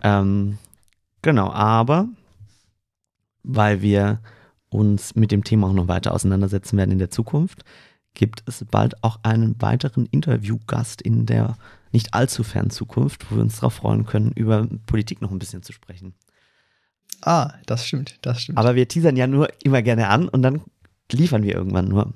Ähm, 0.02 0.58
genau, 1.22 1.50
aber 1.50 2.08
weil 3.42 3.80
wir 3.80 4.20
uns 4.76 5.14
mit 5.14 5.32
dem 5.32 5.44
Thema 5.44 5.68
auch 5.68 5.72
noch 5.72 5.88
weiter 5.88 6.12
auseinandersetzen 6.12 6.76
werden 6.76 6.92
in 6.92 6.98
der 6.98 7.10
Zukunft, 7.10 7.64
gibt 8.14 8.42
es 8.46 8.64
bald 8.70 9.02
auch 9.02 9.20
einen 9.22 9.60
weiteren 9.60 10.06
Interviewgast 10.06 11.02
in 11.02 11.26
der 11.26 11.56
nicht 11.92 12.14
allzu 12.14 12.42
fernen 12.42 12.70
Zukunft, 12.70 13.30
wo 13.30 13.36
wir 13.36 13.42
uns 13.42 13.56
darauf 13.56 13.74
freuen 13.74 14.06
können, 14.06 14.32
über 14.32 14.66
Politik 14.86 15.22
noch 15.22 15.30
ein 15.30 15.38
bisschen 15.38 15.62
zu 15.62 15.72
sprechen. 15.72 16.14
Ah, 17.22 17.54
das 17.66 17.86
stimmt, 17.86 18.18
das 18.22 18.42
stimmt. 18.42 18.58
Aber 18.58 18.74
wir 18.74 18.88
teasern 18.88 19.16
ja 19.16 19.26
nur 19.26 19.48
immer 19.62 19.82
gerne 19.82 20.08
an 20.08 20.28
und 20.28 20.42
dann 20.42 20.62
liefern 21.10 21.42
wir 21.42 21.54
irgendwann 21.54 21.88
nur 21.88 22.12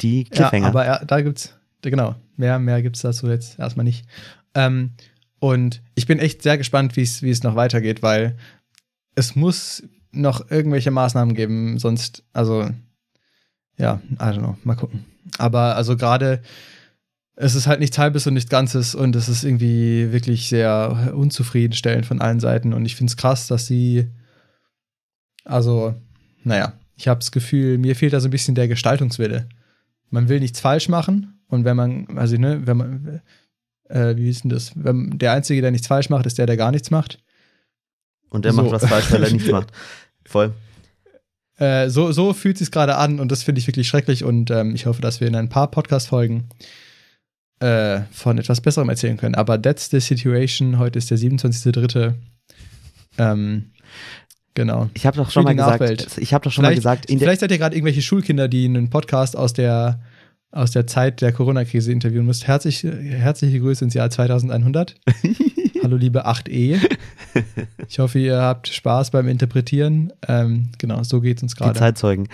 die 0.00 0.24
ja, 0.24 0.28
Cliffhanger. 0.30 0.66
aber 0.66 0.84
ja, 0.84 1.04
da 1.04 1.20
gibt's, 1.20 1.54
genau, 1.82 2.16
mehr, 2.36 2.58
mehr 2.58 2.82
gibt's 2.82 3.00
dazu 3.00 3.28
jetzt 3.28 3.58
erstmal 3.58 3.84
nicht. 3.84 4.06
Ähm, 4.54 4.92
und 5.38 5.82
ich 5.94 6.06
bin 6.06 6.18
echt 6.18 6.42
sehr 6.42 6.58
gespannt, 6.58 6.96
wie 6.96 7.02
es 7.02 7.22
wie 7.22 7.30
es 7.30 7.42
noch 7.42 7.56
weitergeht, 7.56 8.02
weil 8.02 8.36
es 9.14 9.36
muss 9.36 9.82
noch 10.12 10.50
irgendwelche 10.50 10.90
Maßnahmen 10.90 11.34
geben, 11.34 11.78
sonst, 11.78 12.24
also, 12.32 12.68
ja, 13.78 14.00
I 14.12 14.16
don't 14.16 14.38
know, 14.38 14.56
mal 14.64 14.76
gucken. 14.76 15.04
Aber 15.38 15.76
also 15.76 15.96
gerade, 15.96 16.40
es 17.36 17.54
ist 17.54 17.66
halt 17.66 17.80
nichts 17.80 17.98
Halbes 17.98 18.26
und 18.26 18.34
nichts 18.34 18.50
Ganzes 18.50 18.94
und 18.94 19.14
es 19.14 19.28
ist 19.28 19.44
irgendwie 19.44 20.10
wirklich 20.12 20.48
sehr 20.48 21.12
unzufriedenstellend 21.14 22.06
von 22.06 22.20
allen 22.20 22.40
Seiten 22.40 22.72
und 22.72 22.86
ich 22.86 22.96
finde 22.96 23.10
es 23.10 23.16
krass, 23.16 23.46
dass 23.46 23.66
sie, 23.66 24.10
also, 25.44 25.94
naja, 26.42 26.72
ich 26.96 27.08
habe 27.08 27.20
das 27.20 27.30
Gefühl, 27.30 27.76
mir 27.78 27.94
fehlt 27.94 28.14
da 28.14 28.20
so 28.20 28.28
ein 28.28 28.30
bisschen 28.30 28.54
der 28.54 28.68
Gestaltungswille. 28.68 29.48
Man 30.08 30.28
will 30.28 30.40
nichts 30.40 30.60
falsch 30.60 30.88
machen 30.88 31.40
und 31.48 31.64
wenn 31.64 31.76
man, 31.76 32.06
also, 32.16 32.36
ne, 32.36 32.66
wenn 32.66 32.76
man, 32.76 33.20
äh, 33.88 34.16
wie 34.16 34.30
ist 34.30 34.44
denn 34.44 34.50
das? 34.50 34.72
Wenn, 34.74 35.18
der 35.18 35.32
Einzige, 35.32 35.60
der 35.60 35.70
nichts 35.70 35.86
falsch 35.86 36.08
macht, 36.08 36.26
ist 36.26 36.38
der, 36.38 36.46
der 36.46 36.56
gar 36.56 36.70
nichts 36.70 36.90
macht. 36.90 37.22
Und 38.30 38.44
der 38.44 38.52
so. 38.52 38.62
macht 38.62 38.72
was 38.72 38.86
falsch, 38.86 39.10
weil 39.10 39.22
er 39.22 39.32
nichts 39.32 39.48
macht. 39.50 39.68
Voll. 40.24 40.52
Äh, 41.58 41.88
so, 41.88 42.12
so 42.12 42.32
fühlt 42.34 42.58
sich 42.58 42.70
gerade 42.70 42.96
an 42.96 43.18
und 43.18 43.32
das 43.32 43.42
finde 43.42 43.60
ich 43.60 43.66
wirklich 43.66 43.88
schrecklich 43.88 44.24
und 44.24 44.50
ähm, 44.50 44.74
ich 44.74 44.86
hoffe, 44.86 45.00
dass 45.00 45.20
wir 45.20 45.28
in 45.28 45.34
ein 45.34 45.48
paar 45.48 45.70
Podcast-Folgen 45.70 46.48
äh, 47.60 48.00
von 48.10 48.36
etwas 48.36 48.60
Besserem 48.60 48.88
erzählen 48.90 49.16
können. 49.16 49.34
Aber 49.34 49.60
that's 49.60 49.88
the 49.90 50.00
situation. 50.00 50.78
Heute 50.78 50.98
ist 50.98 51.10
der 51.10 51.18
27.3. 51.18 52.12
Ähm, 53.16 53.70
genau. 54.52 54.90
Ich 54.92 55.06
habe 55.06 55.16
doch 55.16 55.30
schon 55.30 55.44
mal 55.44 55.54
gesagt, 55.54 55.80
Nachwelt. 55.80 56.18
ich 56.18 56.34
habe 56.34 56.44
doch 56.44 56.52
schon 56.52 56.62
mal 56.62 56.68
Vielleicht, 56.68 56.82
gesagt, 56.82 57.06
in 57.06 57.18
der, 57.18 57.26
vielleicht 57.26 57.40
seid 57.40 57.50
ihr 57.50 57.58
gerade 57.58 57.74
irgendwelche 57.74 58.02
Schulkinder, 58.02 58.48
die 58.48 58.66
einen 58.66 58.90
Podcast 58.90 59.36
aus 59.36 59.54
der, 59.54 60.00
aus 60.50 60.72
der 60.72 60.86
Zeit 60.86 61.22
der 61.22 61.32
Corona-Krise 61.32 61.90
interviewen 61.90 62.26
müsst. 62.26 62.46
Herzlich, 62.46 62.82
herzliche 62.82 63.60
Grüße 63.60 63.84
ins 63.84 63.94
Jahr 63.94 64.10
2100. 64.10 64.94
Hallo, 65.86 65.96
liebe 65.98 66.26
8e. 66.26 66.80
Ich 67.88 68.00
hoffe, 68.00 68.18
ihr 68.18 68.40
habt 68.40 68.66
Spaß 68.66 69.10
beim 69.12 69.28
Interpretieren. 69.28 70.12
Ähm, 70.26 70.70
genau, 70.78 71.04
so 71.04 71.20
geht 71.20 71.36
es 71.36 71.42
uns 71.44 71.54
die 71.54 71.58
gerade. 71.62 71.78
Zeitzeugen, 71.78 72.28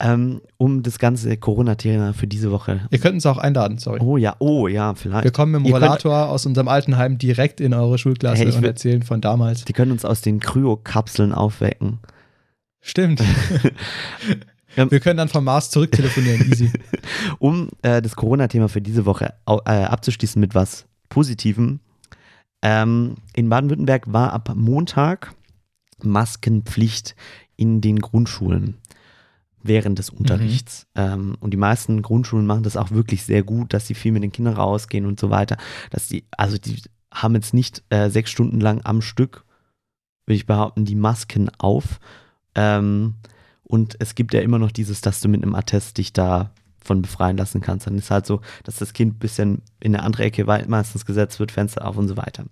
ähm, 0.00 0.40
um 0.56 0.82
das 0.82 0.98
ganze 0.98 1.36
Corona-Thema 1.36 2.14
für 2.14 2.26
diese 2.26 2.50
Woche. 2.50 2.80
Ihr 2.90 2.98
könnt 2.98 3.14
uns 3.14 3.26
auch 3.26 3.38
einladen, 3.38 3.78
sorry. 3.78 4.00
Oh 4.00 4.16
ja, 4.16 4.34
oh 4.40 4.66
ja, 4.66 4.94
vielleicht. 4.94 5.22
Wir 5.22 5.30
kommen 5.30 5.54
im 5.54 5.64
Ihr 5.66 5.72
könnt- 5.72 5.84
Rollator 5.84 6.30
aus 6.30 6.46
unserem 6.46 6.66
alten 6.66 6.96
Heim 6.96 7.16
direkt 7.16 7.60
in 7.60 7.74
eure 7.74 7.96
Schulklasse 7.96 8.38
Hey, 8.44 8.46
und 8.50 8.62
will- 8.62 8.68
erzählen 8.70 9.02
von 9.04 9.20
damals. 9.20 9.64
Die 9.66 9.72
können 9.72 9.92
uns 9.92 10.04
aus 10.04 10.20
den 10.22 10.40
Kryokapseln 10.40 11.32
aufwecken. 11.32 12.00
Stimmt. 12.80 13.22
Wir 14.74 14.98
können 15.00 15.18
dann 15.18 15.28
vom 15.28 15.44
Mars 15.44 15.70
zurücktelefonieren, 15.70 16.50
easy. 16.50 16.72
Um 17.38 17.68
äh, 17.82 18.02
das 18.02 18.16
Corona-Thema 18.16 18.68
für 18.68 18.80
diese 18.80 19.06
Woche 19.06 19.34
äh, 19.46 19.70
abzuschließen 19.70 20.40
mit 20.40 20.56
was 20.56 20.86
Positivem. 21.08 21.78
Ähm, 22.66 23.14
in 23.32 23.48
Baden-Württemberg 23.48 24.12
war 24.12 24.32
ab 24.32 24.52
Montag 24.56 25.32
Maskenpflicht 26.02 27.14
in 27.56 27.80
den 27.80 28.00
Grundschulen 28.00 28.78
während 29.62 30.00
des 30.00 30.10
Unterrichts. 30.10 30.88
Ähm, 30.96 31.36
und 31.38 31.52
die 31.52 31.58
meisten 31.58 32.02
Grundschulen 32.02 32.44
machen 32.44 32.64
das 32.64 32.76
auch 32.76 32.90
wirklich 32.90 33.22
sehr 33.22 33.44
gut, 33.44 33.72
dass 33.72 33.86
sie 33.86 33.94
viel 33.94 34.10
mit 34.10 34.24
den 34.24 34.32
Kindern 34.32 34.54
rausgehen 34.54 35.06
und 35.06 35.20
so 35.20 35.30
weiter. 35.30 35.58
Dass 35.90 36.08
die, 36.08 36.24
also 36.36 36.58
die 36.58 36.82
haben 37.14 37.36
jetzt 37.36 37.54
nicht 37.54 37.84
äh, 37.90 38.10
sechs 38.10 38.32
Stunden 38.32 38.60
lang 38.60 38.80
am 38.82 39.00
Stück, 39.00 39.44
würde 40.26 40.36
ich 40.36 40.46
behaupten, 40.46 40.84
die 40.84 40.96
Masken 40.96 41.48
auf. 41.58 42.00
Ähm, 42.56 43.14
und 43.62 43.94
es 44.00 44.16
gibt 44.16 44.34
ja 44.34 44.40
immer 44.40 44.58
noch 44.58 44.72
dieses, 44.72 45.02
dass 45.02 45.20
du 45.20 45.28
mit 45.28 45.44
einem 45.44 45.54
Attest 45.54 45.98
dich 45.98 46.12
da 46.12 46.50
von 46.86 47.02
befreien 47.02 47.36
lassen 47.36 47.60
kannst. 47.60 47.86
Dann 47.86 47.98
ist 47.98 48.10
halt 48.10 48.26
so, 48.26 48.40
dass 48.64 48.76
das 48.76 48.92
Kind 48.92 49.16
ein 49.16 49.18
bisschen 49.18 49.62
in 49.80 49.94
eine 49.94 50.04
andere 50.04 50.24
Ecke 50.24 50.44
meistens 50.44 51.04
gesetzt 51.04 51.38
wird, 51.40 51.52
Fenster 51.52 51.86
auf 51.86 51.96
und 51.96 52.08
so 52.08 52.16
weiter. 52.16 52.44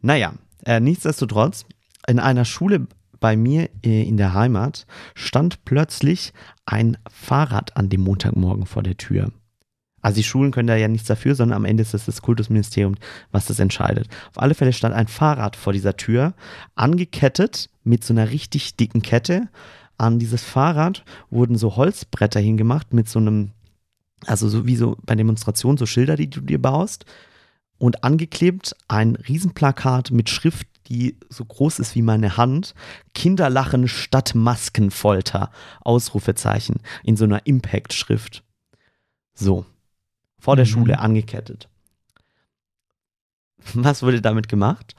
Naja, 0.00 0.34
äh, 0.64 0.80
nichtsdestotrotz, 0.80 1.64
in 2.06 2.18
einer 2.18 2.44
Schule 2.44 2.86
bei 3.20 3.36
mir 3.36 3.68
äh, 3.84 4.02
in 4.02 4.16
der 4.16 4.34
Heimat 4.34 4.86
stand 5.14 5.64
plötzlich 5.64 6.32
ein 6.64 6.96
Fahrrad 7.08 7.76
an 7.76 7.88
dem 7.88 8.00
Montagmorgen 8.00 8.66
vor 8.66 8.82
der 8.82 8.96
Tür. 8.96 9.30
Also 10.02 10.16
die 10.16 10.24
Schulen 10.24 10.50
können 10.50 10.66
da 10.66 10.76
ja 10.76 10.88
nichts 10.88 11.08
dafür, 11.08 11.34
sondern 11.34 11.56
am 11.56 11.64
Ende 11.66 11.82
ist 11.82 11.94
es 11.94 12.06
das 12.06 12.22
Kultusministerium, 12.22 12.94
was 13.32 13.46
das 13.46 13.58
entscheidet. 13.58 14.08
Auf 14.30 14.42
alle 14.42 14.54
Fälle 14.54 14.72
stand 14.72 14.94
ein 14.94 15.08
Fahrrad 15.08 15.56
vor 15.56 15.72
dieser 15.72 15.96
Tür, 15.96 16.34
angekettet 16.74 17.68
mit 17.84 18.02
so 18.02 18.14
einer 18.14 18.30
richtig 18.30 18.76
dicken 18.76 19.02
Kette. 19.02 19.48
An 19.98 20.18
dieses 20.18 20.42
Fahrrad 20.42 21.04
wurden 21.28 21.56
so 21.56 21.76
Holzbretter 21.76 22.40
hingemacht 22.40 22.94
mit 22.94 23.08
so 23.08 23.18
einem, 23.18 23.50
also 24.26 24.48
so 24.48 24.66
wie 24.66 24.76
so 24.76 24.96
bei 25.04 25.14
Demonstrationen, 25.14 25.78
so 25.78 25.86
Schilder, 25.86 26.16
die 26.16 26.30
du 26.30 26.40
dir 26.40 26.60
baust. 26.60 27.04
Und 27.78 28.04
angeklebt 28.04 28.76
ein 28.88 29.16
Riesenplakat 29.16 30.10
mit 30.10 30.28
Schrift, 30.28 30.66
die 30.88 31.16
so 31.30 31.44
groß 31.44 31.78
ist 31.78 31.94
wie 31.94 32.02
meine 32.02 32.36
Hand. 32.36 32.74
Kinderlachen 33.14 33.88
statt 33.88 34.34
Maskenfolter. 34.34 35.50
Ausrufezeichen. 35.80 36.80
In 37.04 37.16
so 37.16 37.24
einer 37.24 37.46
Impact-Schrift. 37.46 38.42
So. 39.34 39.64
Vor 40.38 40.56
der 40.56 40.66
Mhm. 40.66 40.70
Schule 40.70 40.98
angekettet. 40.98 41.68
Was 43.74 44.02
wurde 44.02 44.20
damit 44.20 44.48
gemacht? 44.48 44.94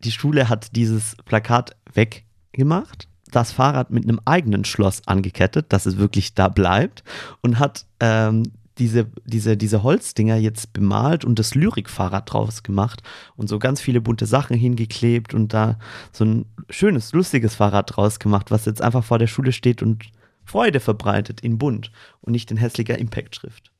Die 0.00 0.12
Schule 0.12 0.48
hat 0.48 0.76
dieses 0.76 1.16
Plakat 1.24 1.76
weggemacht, 1.94 3.08
das 3.34 3.52
Fahrrad 3.52 3.90
mit 3.90 4.04
einem 4.04 4.20
eigenen 4.24 4.64
Schloss 4.64 5.06
angekettet, 5.06 5.72
dass 5.72 5.86
es 5.86 5.98
wirklich 5.98 6.34
da 6.34 6.48
bleibt 6.48 7.02
und 7.40 7.58
hat 7.58 7.86
ähm, 8.00 8.44
diese, 8.78 9.06
diese, 9.24 9.56
diese 9.56 9.82
Holzdinger 9.82 10.36
jetzt 10.36 10.72
bemalt 10.72 11.24
und 11.24 11.38
das 11.38 11.54
Lyrikfahrrad 11.54 12.32
draus 12.32 12.62
gemacht 12.62 13.02
und 13.36 13.48
so 13.48 13.58
ganz 13.58 13.80
viele 13.80 14.00
bunte 14.00 14.26
Sachen 14.26 14.56
hingeklebt 14.56 15.34
und 15.34 15.52
da 15.54 15.78
so 16.12 16.24
ein 16.24 16.46
schönes, 16.70 17.12
lustiges 17.12 17.54
Fahrrad 17.54 17.96
draus 17.96 18.18
gemacht, 18.18 18.50
was 18.50 18.64
jetzt 18.64 18.82
einfach 18.82 19.04
vor 19.04 19.18
der 19.18 19.26
Schule 19.26 19.52
steht 19.52 19.82
und 19.82 20.04
Freude 20.44 20.80
verbreitet 20.80 21.40
in 21.40 21.58
bunt 21.58 21.90
und 22.20 22.32
nicht 22.32 22.50
in 22.50 22.56
hässlicher 22.56 22.98
Impact-Schrift. 22.98 23.70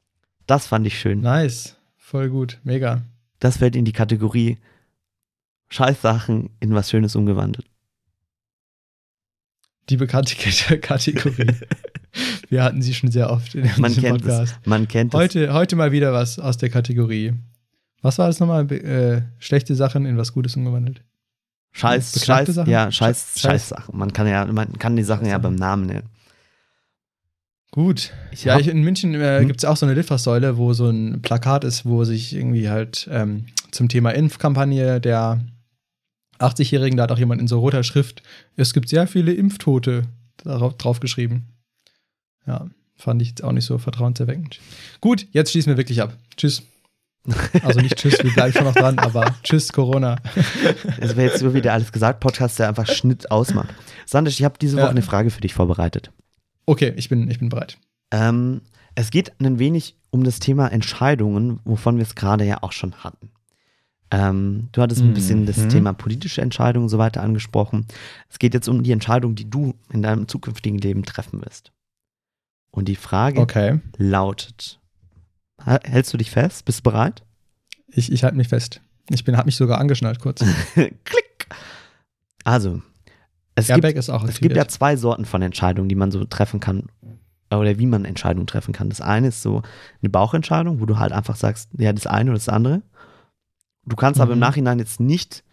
Das 0.46 0.66
fand 0.66 0.86
ich 0.86 0.98
schön. 0.98 1.20
Nice. 1.20 1.76
Voll 1.96 2.30
gut. 2.30 2.60
Mega. 2.64 3.02
Das 3.40 3.58
fällt 3.58 3.76
in 3.76 3.84
die 3.84 3.92
Kategorie 3.92 4.58
Scheißsachen 5.68 6.50
in 6.60 6.74
was 6.74 6.90
Schönes 6.90 7.16
umgewandelt. 7.16 7.66
Die 9.90 9.96
bekannte 9.96 10.34
Kate- 10.36 10.78
Kategorie. 10.80 11.52
Wir 12.48 12.62
hatten 12.62 12.80
sie 12.80 12.94
schon 12.94 13.10
sehr 13.10 13.30
oft 13.30 13.54
in 13.54 13.68
Man 13.78 13.90
diesem 13.90 14.04
kennt 14.04 14.22
Podcast. 14.22 14.56
es. 14.62 14.66
Man 14.66 14.86
kennt 14.88 15.12
es. 15.12 15.18
Heute, 15.18 15.52
heute 15.52 15.74
mal 15.76 15.90
wieder 15.92 16.12
was 16.12 16.38
aus 16.38 16.56
der 16.56 16.68
Kategorie. 16.70 17.32
Was 18.02 18.18
war 18.18 18.28
das 18.28 18.38
nochmal? 18.38 18.70
Äh, 18.70 19.22
schlechte 19.38 19.74
Sachen 19.74 20.06
in 20.06 20.16
was 20.16 20.32
Gutes 20.32 20.54
umgewandelt. 20.56 21.02
Scheiß, 21.72 22.24
Scheiß, 22.24 22.48
Sachen? 22.54 22.70
ja, 22.70 22.92
Scheiß, 22.92 23.32
Scheiß- 23.34 23.40
Scheiß 23.40 23.68
Sachen. 23.70 23.98
Man 23.98 24.12
kann 24.12 24.28
ja, 24.28 24.44
man 24.46 24.72
kann 24.78 24.94
die 24.94 25.02
Sachen 25.02 25.26
ja 25.26 25.38
beim 25.38 25.56
Namen 25.56 25.86
nennen. 25.86 26.08
Gut. 27.72 28.12
Ich 28.30 28.44
ja, 28.44 28.58
ich, 28.60 28.68
in 28.68 28.82
München 28.82 29.14
äh, 29.14 29.40
Hm? 29.40 29.48
gibt 29.48 29.58
es 29.58 29.64
auch 29.64 29.76
so 29.76 29.84
eine 29.84 29.94
Litfaßsäule, 29.96 30.56
wo 30.56 30.72
so 30.74 30.88
ein 30.88 31.20
Plakat 31.22 31.64
ist, 31.64 31.84
wo 31.84 32.04
sich 32.04 32.32
irgendwie 32.34 32.68
halt 32.68 33.08
ähm, 33.10 33.46
zum 33.72 33.88
Thema 33.88 34.10
Impfkampagne 34.10 35.00
der 35.00 35.40
80-Jährigen, 36.44 36.96
da 36.96 37.04
hat 37.04 37.12
auch 37.12 37.18
jemand 37.18 37.40
in 37.40 37.48
so 37.48 37.58
roter 37.58 37.82
Schrift, 37.82 38.22
es 38.56 38.72
gibt 38.72 38.88
sehr 38.88 39.06
viele 39.06 39.32
Impftote 39.32 40.02
darauf, 40.38 40.76
drauf 40.76 41.00
geschrieben. 41.00 41.46
Ja, 42.46 42.66
fand 42.96 43.22
ich 43.22 43.28
jetzt 43.28 43.42
auch 43.44 43.52
nicht 43.52 43.64
so 43.64 43.78
vertrauenserweckend. 43.78 44.60
Gut, 45.00 45.26
jetzt 45.32 45.50
schließen 45.52 45.72
wir 45.72 45.76
wirklich 45.76 46.02
ab. 46.02 46.16
Tschüss. 46.36 46.62
Also 47.62 47.80
nicht 47.80 47.96
Tschüss, 47.96 48.22
wir 48.22 48.32
bleiben 48.34 48.52
schon 48.52 48.64
noch 48.64 48.74
dran, 48.74 48.98
aber 48.98 49.34
Tschüss, 49.42 49.72
Corona. 49.72 50.16
Es 51.00 51.16
wäre 51.16 51.30
jetzt 51.30 51.38
so 51.40 51.54
wieder 51.54 51.72
alles 51.72 51.90
gesagt, 51.90 52.20
Podcast, 52.20 52.58
der 52.58 52.68
einfach 52.68 52.86
Schnitt 52.86 53.30
ausmacht. 53.30 53.74
Sandisch, 54.04 54.38
ich 54.38 54.44
habe 54.44 54.58
diese 54.60 54.76
Woche 54.76 54.84
Ja. 54.84 54.90
eine 54.90 55.00
Frage 55.02 55.30
für 55.30 55.40
dich 55.40 55.54
vorbereitet. 55.54 56.10
Okay, 56.66 56.92
ich 56.96 57.08
bin, 57.08 57.30
ich 57.30 57.38
bin 57.38 57.48
bereit. 57.48 57.78
Ähm, 58.10 58.60
es 58.94 59.10
geht 59.10 59.32
ein 59.40 59.58
wenig 59.58 59.96
um 60.10 60.22
das 60.22 60.38
Thema 60.38 60.68
Entscheidungen, 60.68 61.60
wovon 61.64 61.96
wir 61.96 62.02
es 62.02 62.14
gerade 62.14 62.44
ja 62.44 62.62
auch 62.62 62.72
schon 62.72 62.94
hatten. 62.96 63.30
Ähm, 64.10 64.68
du 64.72 64.82
hattest 64.82 65.02
ein 65.02 65.14
bisschen 65.14 65.46
das 65.46 65.58
Mhm. 65.58 65.68
Thema 65.70 65.92
politische 65.92 66.40
Entscheidungen 66.42 66.84
und 66.84 66.88
so 66.90 66.98
weiter 66.98 67.22
angesprochen. 67.22 67.86
Es 68.28 68.38
geht 68.38 68.54
jetzt 68.54 68.68
um 68.68 68.82
die 68.82 68.92
Entscheidung, 68.92 69.34
die 69.34 69.48
du 69.48 69.74
in 69.90 70.02
deinem 70.02 70.28
zukünftigen 70.28 70.78
Leben 70.78 71.04
treffen 71.04 71.42
wirst. 71.42 71.72
Und 72.70 72.86
die 72.88 72.96
Frage 72.96 73.40
Okay, 73.40 73.80
lautet: 73.96 74.80
Hältst 75.64 76.12
du 76.12 76.16
dich 76.16 76.30
fest? 76.30 76.64
Bist 76.64 76.80
du 76.80 76.82
bereit? 76.90 77.22
ich, 77.88 78.10
ich 78.12 78.24
halte 78.24 78.36
mich 78.36 78.48
fest. 78.48 78.80
Ich 79.10 79.24
habe 79.26 79.44
mich 79.44 79.56
sogar 79.56 79.78
angeschnallt 79.78 80.18
kurz. 80.20 80.44
Klick! 80.74 81.46
Also, 82.44 82.82
es 83.54 83.68
gibt 83.68 83.84
Airbag 83.84 84.08
auch 84.08 84.24
Es 84.24 84.40
gibt 84.40 84.56
ja 84.56 84.66
zwei 84.66 84.96
Sorten 84.96 85.24
von 85.24 85.42
Entscheidungen, 85.42 85.88
die 85.88 85.94
man 85.94 86.10
so 86.10 86.24
treffen 86.24 86.60
kann 86.60 86.88
oder 87.50 87.78
wie 87.78 87.86
man 87.86 88.04
Entscheidungen 88.04 88.46
treffen 88.46 88.72
kann. 88.72 88.88
Das 88.88 89.00
eine 89.00 89.28
ist 89.28 89.42
so 89.42 89.62
eine 90.02 90.10
Bauchentscheidung, 90.10 90.80
wo 90.80 90.86
du 90.86 90.98
halt 90.98 91.12
einfach 91.12 91.36
sagst, 91.36 91.70
ja, 91.78 91.92
das 91.92 92.06
eine 92.06 92.30
oder 92.30 92.38
das 92.38 92.48
andere. 92.48 92.82
Du 93.86 93.96
kannst 93.96 94.20
aber 94.20 94.32
im 94.32 94.38
Mhm. 94.38 94.42
Nachhinein 94.42 94.78
jetzt 94.78 95.00
nicht 95.00 95.44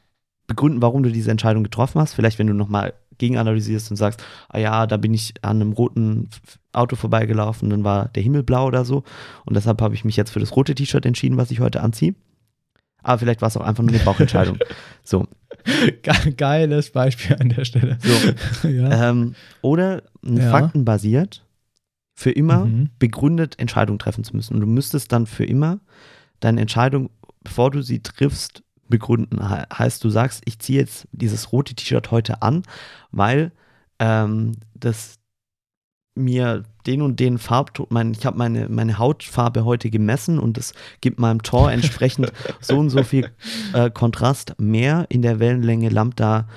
begründen, 0.48 0.82
warum 0.82 1.04
du 1.04 1.12
diese 1.12 1.32
Entscheidung 1.32 1.64
getroffen 1.64 2.00
hast. 2.02 2.14
Vielleicht, 2.14 2.40
wenn 2.40 2.48
du 2.48 2.54
nochmal 2.54 2.94
gegenanalysierst 3.18 3.92
und 3.92 3.98
sagst, 3.98 4.24
ah 4.50 4.58
ja, 4.58 4.88
da 4.88 4.98
bin 4.98 5.14
ich 5.14 5.34
an 5.44 5.58
einem 5.62 5.74
roten 5.74 6.30
Auto 6.74 6.96
vorbeigelaufen, 6.96 7.70
dann 7.70 7.84
war 7.84 8.08
der 8.10 8.24
Himmel 8.24 8.44
blau 8.44 8.66
oder 8.68 8.84
so. 8.84 9.04
Und 9.46 9.56
deshalb 9.56 9.82
habe 9.82 9.94
ich 9.94 10.04
mich 10.06 10.16
jetzt 10.18 10.32
für 10.32 10.40
das 10.40 10.56
rote 10.56 10.74
T-Shirt 10.76 11.06
entschieden, 11.06 11.38
was 11.38 11.52
ich 11.52 11.60
heute 11.60 11.82
anziehe. 11.82 12.16
Aber 13.04 13.20
vielleicht 13.20 13.42
war 13.42 13.48
es 13.48 13.58
auch 13.58 13.62
einfach 13.66 13.84
nur 13.84 13.94
eine 13.94 14.00
Bauchentscheidung. 14.06 14.58
so. 15.04 15.28
Ge 16.02 16.34
geiles 16.36 16.92
Beispiel 16.92 17.36
an 17.40 17.50
der 17.50 17.66
Stelle. 17.66 17.98
So. 18.02 18.68
ja. 18.68 19.10
Ähm, 19.12 19.36
oder 19.62 20.04
Ja. 20.24 20.50
faktenbasiert 20.50 21.46
für 22.16 22.32
immer 22.32 22.66
Mhm. 22.66 22.90
begründet 23.00 23.60
Entscheidungen 23.60 24.00
treffen 24.00 24.24
zu 24.24 24.36
müssen. 24.36 24.56
Und 24.56 24.62
du 24.62 24.68
müsstest 24.68 25.12
dann 25.12 25.28
für 25.28 25.46
immer 25.46 25.80
deine 26.40 26.62
Entscheidung, 26.62 27.10
bevor 27.44 27.72
du 27.72 27.82
sie 27.82 28.02
triffst, 28.02 28.64
begründen. 28.88 29.48
He 29.48 29.64
heißt, 29.74 30.04
du 30.04 30.10
sagst, 30.10 30.42
ich 30.46 30.60
ziehe 30.60 30.80
jetzt 30.80 31.08
dieses 31.12 31.52
rote 31.52 31.74
T-Shirt 31.74 32.12
heute 32.12 32.42
an, 32.42 32.64
weil 33.12 33.52
ähm, 34.00 34.54
das 34.74 35.16
mir 36.14 36.64
den 36.86 37.02
und 37.02 37.20
den 37.22 37.38
Farbton, 37.38 37.86
mein, 37.90 38.12
ich 38.12 38.26
habe 38.26 38.38
meine, 38.38 38.68
meine 38.68 38.98
Hautfarbe 39.00 39.64
heute 39.64 39.90
gemessen 39.90 40.40
und 40.40 40.58
es 40.58 40.74
gibt 41.00 41.20
meinem 41.20 41.42
Tor 41.42 41.72
entsprechend 41.72 42.34
so 42.60 42.78
und 42.78 42.90
so 42.90 43.04
viel 43.04 43.30
äh, 43.74 43.90
Kontrast 43.90 44.56
mehr 44.60 45.06
in 45.10 45.22
der 45.22 45.40
Wellenlänge 45.40 45.88
Lambda 45.90 46.48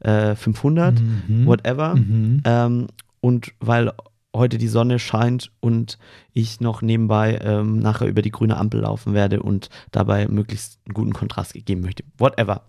äh, 0.00 0.34
500, 0.34 1.00
Mhm. 1.00 1.46
whatever. 1.46 1.94
Mhm. 1.94 2.42
Ähm, 2.44 2.86
und 3.20 3.52
weil 3.60 3.92
heute 4.34 4.58
die 4.58 4.68
Sonne 4.68 4.98
scheint 4.98 5.52
und 5.60 5.98
ich 6.32 6.60
noch 6.60 6.82
nebenbei 6.82 7.38
ähm, 7.42 7.78
nachher 7.78 8.08
über 8.08 8.20
die 8.20 8.30
grüne 8.30 8.56
Ampel 8.56 8.80
laufen 8.80 9.14
werde 9.14 9.42
und 9.42 9.68
dabei 9.92 10.26
möglichst 10.28 10.78
einen 10.86 10.94
guten 10.94 11.12
Kontrast 11.12 11.54
geben 11.54 11.80
möchte. 11.82 12.04
Whatever. 12.18 12.62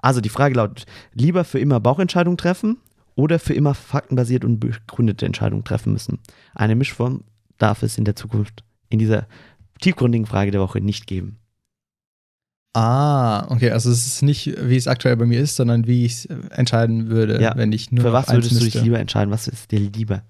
Also 0.00 0.20
die 0.20 0.28
Frage 0.28 0.54
lautet, 0.54 0.86
lieber 1.14 1.44
für 1.44 1.58
immer 1.58 1.80
Bauchentscheidungen 1.80 2.36
treffen 2.36 2.76
oder 3.14 3.38
für 3.38 3.54
immer 3.54 3.74
faktenbasiert 3.74 4.44
und 4.44 4.60
begründete 4.60 5.26
Entscheidungen 5.26 5.64
treffen 5.64 5.92
müssen? 5.94 6.18
Eine 6.54 6.76
Mischform 6.76 7.24
darf 7.58 7.82
es 7.82 7.96
in 7.98 8.04
der 8.04 8.14
Zukunft 8.14 8.62
in 8.90 8.98
dieser 8.98 9.26
tiefgründigen 9.80 10.26
Frage 10.26 10.50
der 10.50 10.60
Woche 10.60 10.80
nicht 10.80 11.06
geben. 11.06 11.38
Ah, 12.74 13.50
okay, 13.50 13.70
also 13.70 13.90
es 13.90 14.06
ist 14.06 14.22
nicht, 14.22 14.54
wie 14.68 14.76
es 14.76 14.86
aktuell 14.86 15.16
bei 15.16 15.24
mir 15.24 15.40
ist, 15.40 15.56
sondern 15.56 15.86
wie 15.86 16.04
ich 16.04 16.12
es 16.12 16.26
entscheiden 16.50 17.08
würde, 17.08 17.40
Ja. 17.40 17.56
wenn 17.56 17.72
ich 17.72 17.90
nur 17.90 18.04
für 18.04 18.12
was 18.12 18.28
würdest 18.30 18.60
du 18.60 18.64
dich 18.64 18.74
lieber 18.82 18.98
entscheiden? 18.98 19.30
Was 19.30 19.48
ist 19.48 19.70
dir 19.70 19.80
lieber? 19.80 20.22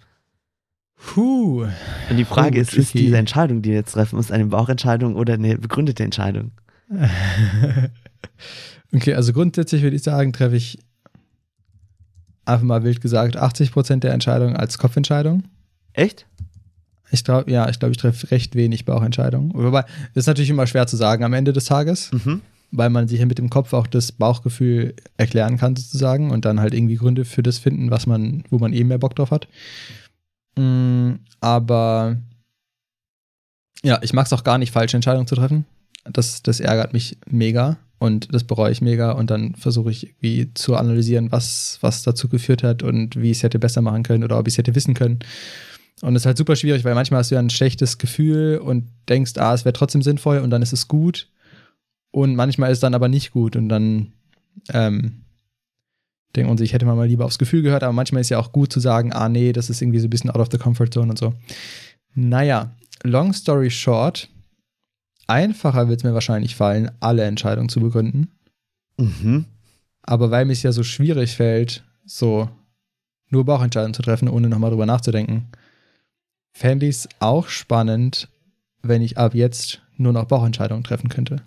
Puh. 0.96 1.62
Und 2.10 2.16
die 2.16 2.24
Frage 2.24 2.58
Oh, 2.58 2.62
ist, 2.62 2.74
ist 2.74 2.92
tricky. 2.92 3.04
diese 3.06 3.18
Entscheidung, 3.18 3.62
die 3.62 3.70
wir 3.70 3.76
jetzt 3.76 3.92
treffen, 3.92 4.18
ist 4.18 4.32
eine 4.32 4.46
Bauchentscheidung 4.46 5.14
oder 5.16 5.34
eine 5.34 5.58
begründete 5.58 6.02
Entscheidung? 6.04 6.52
okay, 8.94 9.14
also 9.14 9.32
grundsätzlich 9.32 9.82
würde 9.82 9.96
ich 9.96 10.02
sagen, 10.02 10.32
treffe 10.32 10.56
ich 10.56 10.78
einfach 12.44 12.64
mal 12.64 12.84
wild 12.84 13.00
gesagt 13.00 13.36
80% 13.40 14.00
der 14.00 14.12
Entscheidungen 14.12 14.56
als 14.56 14.78
Kopfentscheidung. 14.78 15.44
Echt? 15.92 16.26
Ich 17.10 17.24
glaube, 17.24 17.50
ja, 17.50 17.68
ich 17.68 17.78
glaube, 17.78 17.92
ich 17.92 17.98
treffe 17.98 18.30
recht 18.30 18.54
wenig 18.54 18.84
Bauchentscheidungen. 18.84 19.52
Wobei, 19.54 19.82
das 20.14 20.22
ist 20.22 20.26
natürlich 20.26 20.50
immer 20.50 20.66
schwer 20.66 20.86
zu 20.86 20.96
sagen 20.96 21.24
am 21.24 21.32
Ende 21.32 21.52
des 21.52 21.64
Tages, 21.66 22.10
Mhm. 22.12 22.40
weil 22.72 22.90
man 22.90 23.06
sich 23.08 23.20
ja 23.20 23.26
mit 23.26 23.38
dem 23.38 23.50
Kopf 23.50 23.72
auch 23.72 23.86
das 23.86 24.12
Bauchgefühl 24.12 24.94
erklären 25.16 25.56
kann, 25.56 25.76
sozusagen, 25.76 26.30
und 26.30 26.44
dann 26.44 26.60
halt 26.60 26.74
irgendwie 26.74 26.96
Gründe 26.96 27.24
für 27.24 27.42
das 27.42 27.58
finden, 27.58 27.90
was 27.90 28.06
man, 28.06 28.44
wo 28.50 28.58
man 28.58 28.72
eben 28.72 28.88
mehr 28.88 28.98
Bock 28.98 29.14
drauf 29.14 29.30
hat. 29.30 29.46
Mm, 30.56 31.14
aber 31.40 32.16
ja, 33.82 33.98
ich 34.02 34.12
mag 34.12 34.26
es 34.26 34.32
auch 34.32 34.44
gar 34.44 34.58
nicht, 34.58 34.72
falsche 34.72 34.96
Entscheidungen 34.96 35.26
zu 35.26 35.36
treffen. 35.36 35.66
Das, 36.04 36.42
das 36.42 36.60
ärgert 36.60 36.92
mich 36.92 37.18
mega 37.26 37.78
und 37.98 38.32
das 38.34 38.44
bereue 38.44 38.72
ich 38.72 38.80
mega 38.80 39.12
und 39.12 39.30
dann 39.30 39.54
versuche 39.54 39.90
ich 39.90 40.08
irgendwie 40.08 40.52
zu 40.54 40.76
analysieren, 40.76 41.32
was, 41.32 41.78
was 41.80 42.02
dazu 42.02 42.28
geführt 42.28 42.62
hat 42.62 42.82
und 42.82 43.16
wie 43.16 43.30
ich 43.30 43.38
es 43.38 43.42
hätte 43.42 43.58
besser 43.58 43.82
machen 43.82 44.02
können 44.02 44.24
oder 44.24 44.38
ob 44.38 44.46
ich 44.46 44.54
es 44.54 44.58
hätte 44.58 44.74
wissen 44.74 44.94
können. 44.94 45.20
Und 46.02 46.14
das 46.14 46.22
ist 46.22 46.26
halt 46.26 46.36
super 46.36 46.56
schwierig, 46.56 46.84
weil 46.84 46.94
manchmal 46.94 47.20
hast 47.20 47.30
du 47.30 47.36
ja 47.36 47.40
ein 47.40 47.50
schlechtes 47.50 47.96
Gefühl 47.96 48.58
und 48.58 48.88
denkst, 49.08 49.32
ah, 49.38 49.54
es 49.54 49.64
wäre 49.64 49.72
trotzdem 49.72 50.02
sinnvoll 50.02 50.38
und 50.38 50.50
dann 50.50 50.62
ist 50.62 50.74
es 50.74 50.88
gut. 50.88 51.28
Und 52.10 52.36
manchmal 52.36 52.70
ist 52.70 52.78
es 52.78 52.80
dann 52.80 52.94
aber 52.94 53.08
nicht 53.08 53.32
gut 53.32 53.56
und 53.56 53.68
dann 53.68 54.12
ähm, 54.72 55.22
denkt 56.36 56.48
man 56.48 56.58
sich, 56.58 56.72
hätte 56.72 56.86
man 56.86 56.96
mal 56.96 57.08
lieber 57.08 57.24
aufs 57.24 57.38
Gefühl 57.38 57.62
gehört, 57.62 57.82
aber 57.82 57.92
manchmal 57.92 58.20
ist 58.20 58.28
ja 58.28 58.38
auch 58.38 58.52
gut 58.52 58.72
zu 58.72 58.80
sagen, 58.80 59.12
ah, 59.12 59.28
nee, 59.28 59.52
das 59.52 59.70
ist 59.70 59.82
irgendwie 59.82 59.98
so 59.98 60.06
ein 60.06 60.10
bisschen 60.10 60.30
out 60.30 60.40
of 60.40 60.48
the 60.50 60.58
comfort 60.58 60.90
zone 60.90 61.10
und 61.10 61.18
so. 61.18 61.34
Naja, 62.14 62.72
long 63.02 63.32
story 63.32 63.70
short, 63.70 64.28
einfacher 65.26 65.88
wird 65.88 66.00
es 66.00 66.04
mir 66.04 66.14
wahrscheinlich 66.14 66.56
fallen, 66.56 66.90
alle 67.00 67.24
Entscheidungen 67.24 67.68
zu 67.68 67.80
begründen. 67.80 68.28
Mhm. 68.96 69.46
Aber 70.02 70.30
weil 70.30 70.44
mir 70.44 70.52
es 70.52 70.62
ja 70.62 70.72
so 70.72 70.82
schwierig 70.82 71.36
fällt, 71.36 71.84
so 72.04 72.48
nur 73.28 73.44
Bauchentscheidungen 73.44 73.94
zu 73.94 74.02
treffen, 74.02 74.28
ohne 74.28 74.48
nochmal 74.48 74.70
drüber 74.70 74.86
nachzudenken, 74.86 75.48
fände 76.52 76.86
ich 76.86 76.96
es 76.96 77.08
auch 77.18 77.48
spannend, 77.48 78.28
wenn 78.82 79.02
ich 79.02 79.18
ab 79.18 79.34
jetzt 79.34 79.82
nur 79.96 80.12
noch 80.12 80.26
Bauchentscheidungen 80.26 80.84
treffen 80.84 81.08
könnte. 81.08 81.42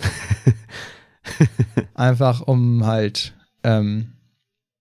Einfach 1.93 2.41
um 2.41 2.85
halt 2.85 3.33
ähm, 3.63 4.13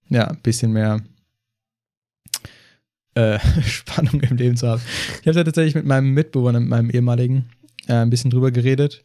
ja, 0.09 0.29
ein 0.29 0.41
bisschen 0.43 0.73
mehr 0.73 1.01
äh, 3.15 3.39
Spannung 3.63 4.21
im 4.21 4.37
Leben 4.37 4.57
zu 4.57 4.69
haben. 4.69 4.83
Ich 5.21 5.27
habe 5.27 5.35
da 5.35 5.45
tatsächlich 5.45 5.75
mit 5.75 5.87
meinem 5.87 6.15
Mitbewohner, 6.15 6.61
mit 6.61 6.69
meinem 6.69 6.91
ehemaligen, 6.91 7.51
äh, 7.87 7.95
ein 7.95 8.11
bisschen 8.11 8.31
drüber 8.31 8.51
geredet. 8.51 9.05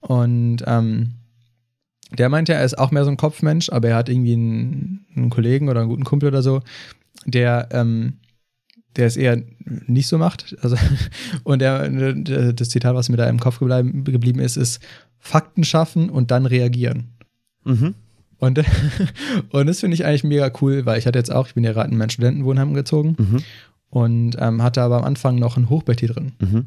Und 0.00 0.64
ähm, 0.66 1.14
der 2.10 2.28
meinte, 2.28 2.54
er 2.54 2.64
ist 2.64 2.78
auch 2.78 2.90
mehr 2.90 3.04
so 3.04 3.10
ein 3.10 3.16
Kopfmensch, 3.16 3.70
aber 3.70 3.88
er 3.88 3.96
hat 3.96 4.08
irgendwie 4.08 4.34
einen, 4.34 5.06
einen 5.14 5.30
Kollegen 5.30 5.68
oder 5.68 5.80
einen 5.80 5.88
guten 5.88 6.04
Kumpel 6.04 6.28
oder 6.28 6.42
so, 6.42 6.60
der, 7.24 7.68
ähm, 7.72 8.18
der 8.96 9.06
es 9.06 9.16
eher 9.16 9.42
nicht 9.86 10.08
so 10.08 10.18
macht. 10.18 10.56
Also, 10.60 10.76
und 11.44 11.60
der, 11.60 11.88
das 12.52 12.68
Zitat, 12.68 12.94
was 12.94 13.08
mir 13.08 13.16
da 13.16 13.28
im 13.28 13.40
Kopf 13.40 13.58
gebleiben, 13.58 14.04
geblieben 14.04 14.40
ist, 14.40 14.56
ist 14.56 14.80
Fakten 15.18 15.64
schaffen 15.64 16.10
und 16.10 16.30
dann 16.30 16.46
reagieren. 16.46 17.12
Mhm. 17.64 17.94
Und, 18.42 18.58
und 19.50 19.66
das 19.68 19.78
finde 19.78 19.94
ich 19.94 20.04
eigentlich 20.04 20.24
mega 20.24 20.50
cool, 20.60 20.84
weil 20.84 20.98
ich 20.98 21.06
hatte 21.06 21.16
jetzt 21.18 21.30
auch, 21.30 21.46
ich 21.46 21.54
bin 21.54 21.62
ja 21.62 21.72
gerade 21.72 21.92
in 21.92 21.96
mein 21.96 22.10
Studentenwohnheim 22.10 22.74
gezogen 22.74 23.14
Mhm. 23.16 23.42
und 23.88 24.36
ähm, 24.40 24.62
hatte 24.64 24.82
aber 24.82 24.96
am 24.96 25.04
Anfang 25.04 25.36
noch 25.36 25.56
ein 25.56 25.70
Hochbett 25.70 26.00
hier 26.00 26.08
drin. 26.08 26.32
Mhm. 26.40 26.66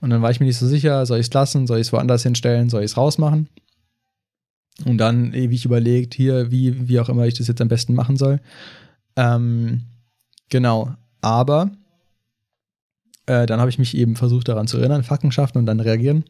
Und 0.00 0.10
dann 0.10 0.22
war 0.22 0.30
ich 0.30 0.38
mir 0.38 0.46
nicht 0.46 0.58
so 0.58 0.68
sicher, 0.68 1.04
soll 1.06 1.18
ich 1.18 1.26
es 1.26 1.32
lassen, 1.34 1.66
soll 1.66 1.78
ich 1.80 1.88
es 1.88 1.92
woanders 1.92 2.22
hinstellen, 2.22 2.70
soll 2.70 2.82
ich 2.84 2.92
es 2.92 2.96
rausmachen? 2.96 3.48
Und 4.84 4.98
dann 4.98 5.34
ewig 5.34 5.64
überlegt, 5.64 6.14
hier, 6.14 6.52
wie, 6.52 6.88
wie 6.88 7.00
auch 7.00 7.08
immer 7.08 7.26
ich 7.26 7.34
das 7.34 7.48
jetzt 7.48 7.60
am 7.60 7.66
besten 7.66 7.94
machen 7.94 8.16
soll. 8.16 8.38
Ähm, 9.16 9.80
genau, 10.50 10.94
aber 11.20 11.72
äh, 13.26 13.44
dann 13.46 13.58
habe 13.58 13.70
ich 13.70 13.80
mich 13.80 13.96
eben 13.96 14.14
versucht 14.14 14.46
daran 14.46 14.68
zu 14.68 14.78
erinnern, 14.78 15.02
Fakten 15.02 15.32
schaffen 15.32 15.58
und 15.58 15.66
dann 15.66 15.80
reagieren. 15.80 16.22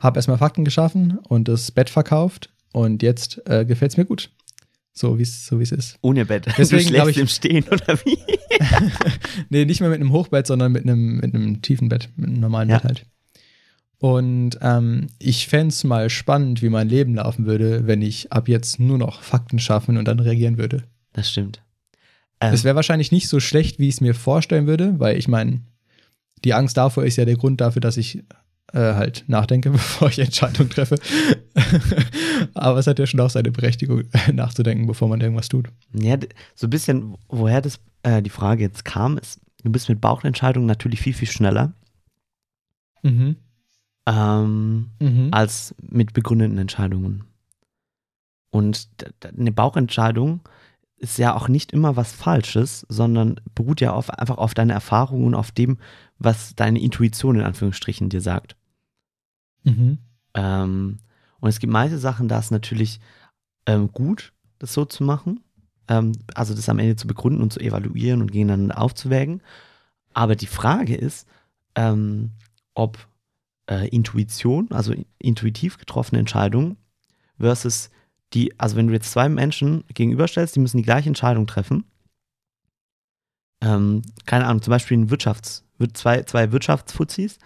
Habe 0.00 0.18
erstmal 0.18 0.38
Fakten 0.38 0.64
geschaffen 0.64 1.18
und 1.28 1.46
das 1.46 1.70
Bett 1.70 1.90
verkauft 1.90 2.48
und 2.72 3.02
jetzt 3.02 3.40
äh, 3.46 3.64
gefällt 3.64 3.92
es 3.92 3.96
mir 3.96 4.04
gut. 4.04 4.30
So 4.94 5.18
wie 5.18 5.22
es 5.22 5.46
so 5.46 5.58
wie's 5.58 5.72
ist. 5.72 5.98
Ohne 6.02 6.26
Bett. 6.26 6.46
Deswegen 6.58 6.82
du 6.82 6.88
schläfst 6.88 7.10
ich- 7.10 7.18
im 7.18 7.26
Stehen 7.28 7.64
oder 7.68 7.98
wie? 8.04 8.18
Nee, 9.48 9.64
nicht 9.64 9.80
mehr 9.80 9.88
mit 9.90 10.00
einem 10.00 10.12
Hochbett, 10.12 10.46
sondern 10.46 10.72
mit 10.72 10.82
einem, 10.84 11.16
mit 11.16 11.34
einem 11.34 11.62
tiefen 11.62 11.88
Bett, 11.88 12.10
mit 12.16 12.28
einem 12.28 12.40
normalen 12.40 12.68
Ja. 12.68 12.76
Bett 12.78 12.84
halt. 12.84 13.06
Und 13.98 14.58
ähm, 14.60 15.06
ich 15.18 15.46
fände 15.48 15.68
es 15.68 15.84
mal 15.84 16.10
spannend, 16.10 16.60
wie 16.60 16.68
mein 16.68 16.88
Leben 16.88 17.14
laufen 17.14 17.46
würde, 17.46 17.86
wenn 17.86 18.02
ich 18.02 18.32
ab 18.32 18.48
jetzt 18.48 18.80
nur 18.80 18.98
noch 18.98 19.22
Fakten 19.22 19.58
schaffen 19.58 19.96
und 19.96 20.06
dann 20.08 20.18
reagieren 20.18 20.58
würde. 20.58 20.82
Das 21.12 21.30
stimmt. 21.30 21.62
Ähm, 22.40 22.52
Es 22.52 22.64
wäre 22.64 22.74
wahrscheinlich 22.76 23.12
nicht 23.12 23.28
so 23.28 23.38
schlecht, 23.40 23.78
wie 23.78 23.88
ich 23.88 23.94
es 23.94 24.00
mir 24.00 24.14
vorstellen 24.14 24.66
würde, 24.66 24.98
weil 24.98 25.16
ich 25.16 25.28
meine, 25.28 25.60
die 26.44 26.52
Angst 26.52 26.76
davor 26.76 27.04
ist 27.04 27.16
ja 27.16 27.24
der 27.24 27.36
Grund 27.36 27.60
dafür, 27.60 27.80
dass 27.80 27.96
ich 27.96 28.18
äh, 28.72 28.78
halt 28.78 29.24
nachdenke, 29.28 29.70
bevor 29.70 30.08
ich 30.08 30.18
Entscheidungen 30.18 30.68
treffe. 30.70 30.96
Aber 32.54 32.78
es 32.78 32.86
hat 32.86 32.98
ja 32.98 33.06
schon 33.06 33.20
auch 33.20 33.30
seine 33.30 33.50
Berechtigung, 33.52 34.04
nachzudenken, 34.32 34.86
bevor 34.86 35.08
man 35.08 35.20
irgendwas 35.20 35.48
tut. 35.48 35.68
Ja, 35.92 36.16
so 36.54 36.66
ein 36.66 36.70
bisschen, 36.70 37.16
woher 37.28 37.60
das, 37.60 37.80
äh, 38.02 38.22
die 38.22 38.30
Frage 38.30 38.62
jetzt 38.62 38.84
kam, 38.84 39.18
ist, 39.18 39.40
du 39.62 39.70
bist 39.70 39.88
mit 39.88 40.00
Bauchentscheidungen 40.00 40.66
natürlich 40.66 41.00
viel, 41.00 41.14
viel 41.14 41.28
schneller 41.28 41.72
Mhm. 43.02 43.36
ähm, 44.06 44.90
Mhm. 45.00 45.28
als 45.32 45.74
mit 45.82 46.12
begründeten 46.12 46.58
Entscheidungen. 46.58 47.24
Und 48.50 48.88
eine 49.38 49.50
Bauchentscheidung 49.52 50.40
ist 50.96 51.18
ja 51.18 51.34
auch 51.34 51.48
nicht 51.48 51.72
immer 51.72 51.96
was 51.96 52.12
Falsches, 52.12 52.86
sondern 52.88 53.40
beruht 53.56 53.80
ja 53.80 53.92
auf, 53.92 54.10
einfach 54.10 54.38
auf 54.38 54.54
deiner 54.54 54.74
Erfahrung 54.74 55.24
und 55.24 55.34
auf 55.34 55.50
dem, 55.50 55.78
was 56.18 56.54
deine 56.54 56.80
Intuition 56.80 57.36
in 57.36 57.42
Anführungsstrichen 57.42 58.08
dir 58.08 58.20
sagt. 58.20 58.54
Mhm. 59.64 59.98
Ähm, 60.34 60.98
und 61.42 61.48
es 61.48 61.58
gibt 61.58 61.72
manche 61.72 61.98
Sachen, 61.98 62.28
da 62.28 62.38
ist 62.38 62.52
natürlich 62.52 63.00
ähm, 63.66 63.90
gut, 63.92 64.32
das 64.60 64.72
so 64.72 64.84
zu 64.84 65.02
machen. 65.02 65.40
Ähm, 65.88 66.12
also 66.34 66.54
das 66.54 66.68
am 66.68 66.78
Ende 66.78 66.94
zu 66.94 67.08
begründen 67.08 67.42
und 67.42 67.52
zu 67.52 67.58
evaluieren 67.58 68.22
und 68.22 68.30
gegeneinander 68.30 68.80
aufzuwägen. 68.80 69.42
Aber 70.14 70.36
die 70.36 70.46
Frage 70.46 70.94
ist, 70.94 71.26
ähm, 71.74 72.30
ob 72.74 73.08
äh, 73.68 73.88
Intuition, 73.88 74.70
also 74.70 74.92
in- 74.92 75.06
intuitiv 75.18 75.78
getroffene 75.78 76.20
Entscheidungen 76.20 76.76
versus 77.38 77.90
die, 78.34 78.58
also 78.60 78.76
wenn 78.76 78.86
du 78.86 78.92
jetzt 78.92 79.10
zwei 79.10 79.28
Menschen 79.28 79.82
gegenüberstellst, 79.92 80.54
die 80.54 80.60
müssen 80.60 80.76
die 80.76 80.84
gleiche 80.84 81.08
Entscheidung 81.08 81.48
treffen. 81.48 81.84
Ähm, 83.60 84.02
keine 84.26 84.46
Ahnung, 84.46 84.62
zum 84.62 84.70
Beispiel 84.70 84.96
ein 84.96 85.10
Wirtschafts-, 85.10 85.64
wir- 85.78 85.92
zwei, 85.92 86.22
zwei 86.22 86.52
Wirtschaftsfuzis, 86.52 87.38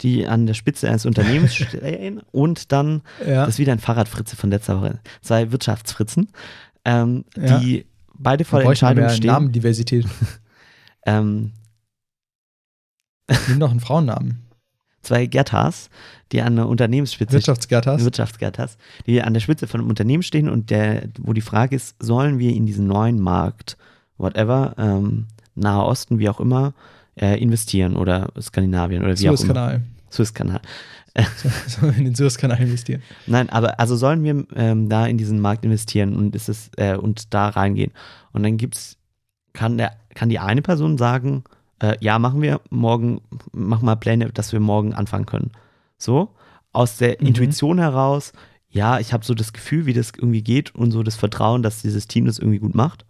die 0.00 0.26
an 0.26 0.46
der 0.46 0.54
Spitze 0.54 0.88
eines 0.88 1.06
Unternehmens 1.06 1.54
stehen 1.56 2.20
und 2.32 2.72
dann, 2.72 3.02
Ja. 3.20 3.44
das 3.44 3.50
ist 3.54 3.58
wieder 3.58 3.72
ein 3.72 3.78
Fahrradfritze 3.78 4.36
von 4.36 4.50
letzter 4.50 4.80
Woche, 4.80 5.00
zwei 5.22 5.52
Wirtschaftsfritzen, 5.52 6.28
ähm, 6.84 7.24
Ja. 7.36 7.58
die 7.58 7.86
beide 8.14 8.44
vor 8.44 8.60
der 8.60 8.68
Entscheidung 8.68 9.08
stehen. 9.10 9.26
Namendiversität. 9.28 10.06
Ähm, 11.06 11.52
Nimm 13.48 13.60
doch 13.60 13.70
einen 13.70 13.80
Frauennamen. 13.80 14.42
zwei 15.02 15.26
Gertas, 15.26 15.90
die 16.32 16.40
an 16.40 16.56
der 16.56 16.66
Unternehmensspitze 16.66 17.34
Wirtschaftsgattas. 17.34 18.02
Wirtschaftsgattas, 18.04 18.78
die 19.06 19.20
an 19.22 19.34
der 19.34 19.40
Spitze 19.40 19.66
von 19.66 19.80
einem 19.80 19.90
Unternehmen 19.90 20.22
stehen 20.22 20.48
und 20.48 20.70
der, 20.70 21.08
wo 21.18 21.34
die 21.34 21.42
Frage 21.42 21.76
ist, 21.76 21.94
sollen 22.02 22.38
wir 22.38 22.54
in 22.54 22.64
diesen 22.64 22.86
neuen 22.86 23.20
Markt, 23.20 23.76
whatever, 24.16 24.74
ähm, 24.78 25.26
Nahe 25.54 25.84
Osten, 25.84 26.18
wie 26.18 26.28
auch 26.30 26.40
immer, 26.40 26.72
äh, 27.16 27.40
investieren 27.40 27.96
oder 27.96 28.32
Skandinavien 28.40 29.02
oder 29.02 29.18
wie 29.18 29.28
auch 29.28 29.32
immer. 29.32 29.36
Suezkanal. 29.36 29.82
Suezkanal. 30.10 30.60
So 31.68 31.86
in 31.86 32.06
den 32.06 32.14
Suezkanal 32.16 32.60
investieren. 32.60 33.00
Nein, 33.28 33.48
aber 33.48 33.78
also 33.78 33.94
sollen 33.94 34.24
wir 34.24 34.44
ähm, 34.56 34.88
da 34.88 35.06
in 35.06 35.16
diesen 35.16 35.40
Markt 35.40 35.64
investieren 35.64 36.16
und 36.16 36.34
ist 36.34 36.48
es 36.48 36.70
äh, 36.76 36.96
und 36.96 37.32
da 37.32 37.50
reingehen. 37.50 37.92
Und 38.32 38.42
dann 38.42 38.56
gibt's, 38.56 38.96
kann 39.52 39.78
der, 39.78 39.92
kann 40.14 40.28
die 40.28 40.40
eine 40.40 40.60
Person 40.60 40.98
sagen, 40.98 41.44
äh, 41.78 41.96
ja, 42.00 42.18
machen 42.18 42.42
wir 42.42 42.60
morgen, 42.70 43.20
machen 43.52 43.86
wir 43.86 43.94
Pläne, 43.94 44.30
dass 44.32 44.52
wir 44.52 44.58
morgen 44.58 44.92
anfangen 44.92 45.26
können. 45.26 45.52
So, 45.98 46.30
aus 46.72 46.96
der 46.96 47.16
Mhm. 47.20 47.28
Intuition 47.28 47.78
heraus, 47.78 48.32
ja, 48.68 48.98
ich 48.98 49.12
habe 49.12 49.24
so 49.24 49.34
das 49.34 49.52
Gefühl, 49.52 49.86
wie 49.86 49.92
das 49.92 50.10
irgendwie 50.16 50.42
geht 50.42 50.74
und 50.74 50.90
so 50.90 51.04
das 51.04 51.14
Vertrauen, 51.14 51.62
dass 51.62 51.82
dieses 51.82 52.08
Team 52.08 52.26
das 52.26 52.40
irgendwie 52.40 52.58
gut 52.58 52.74
macht. 52.74 53.04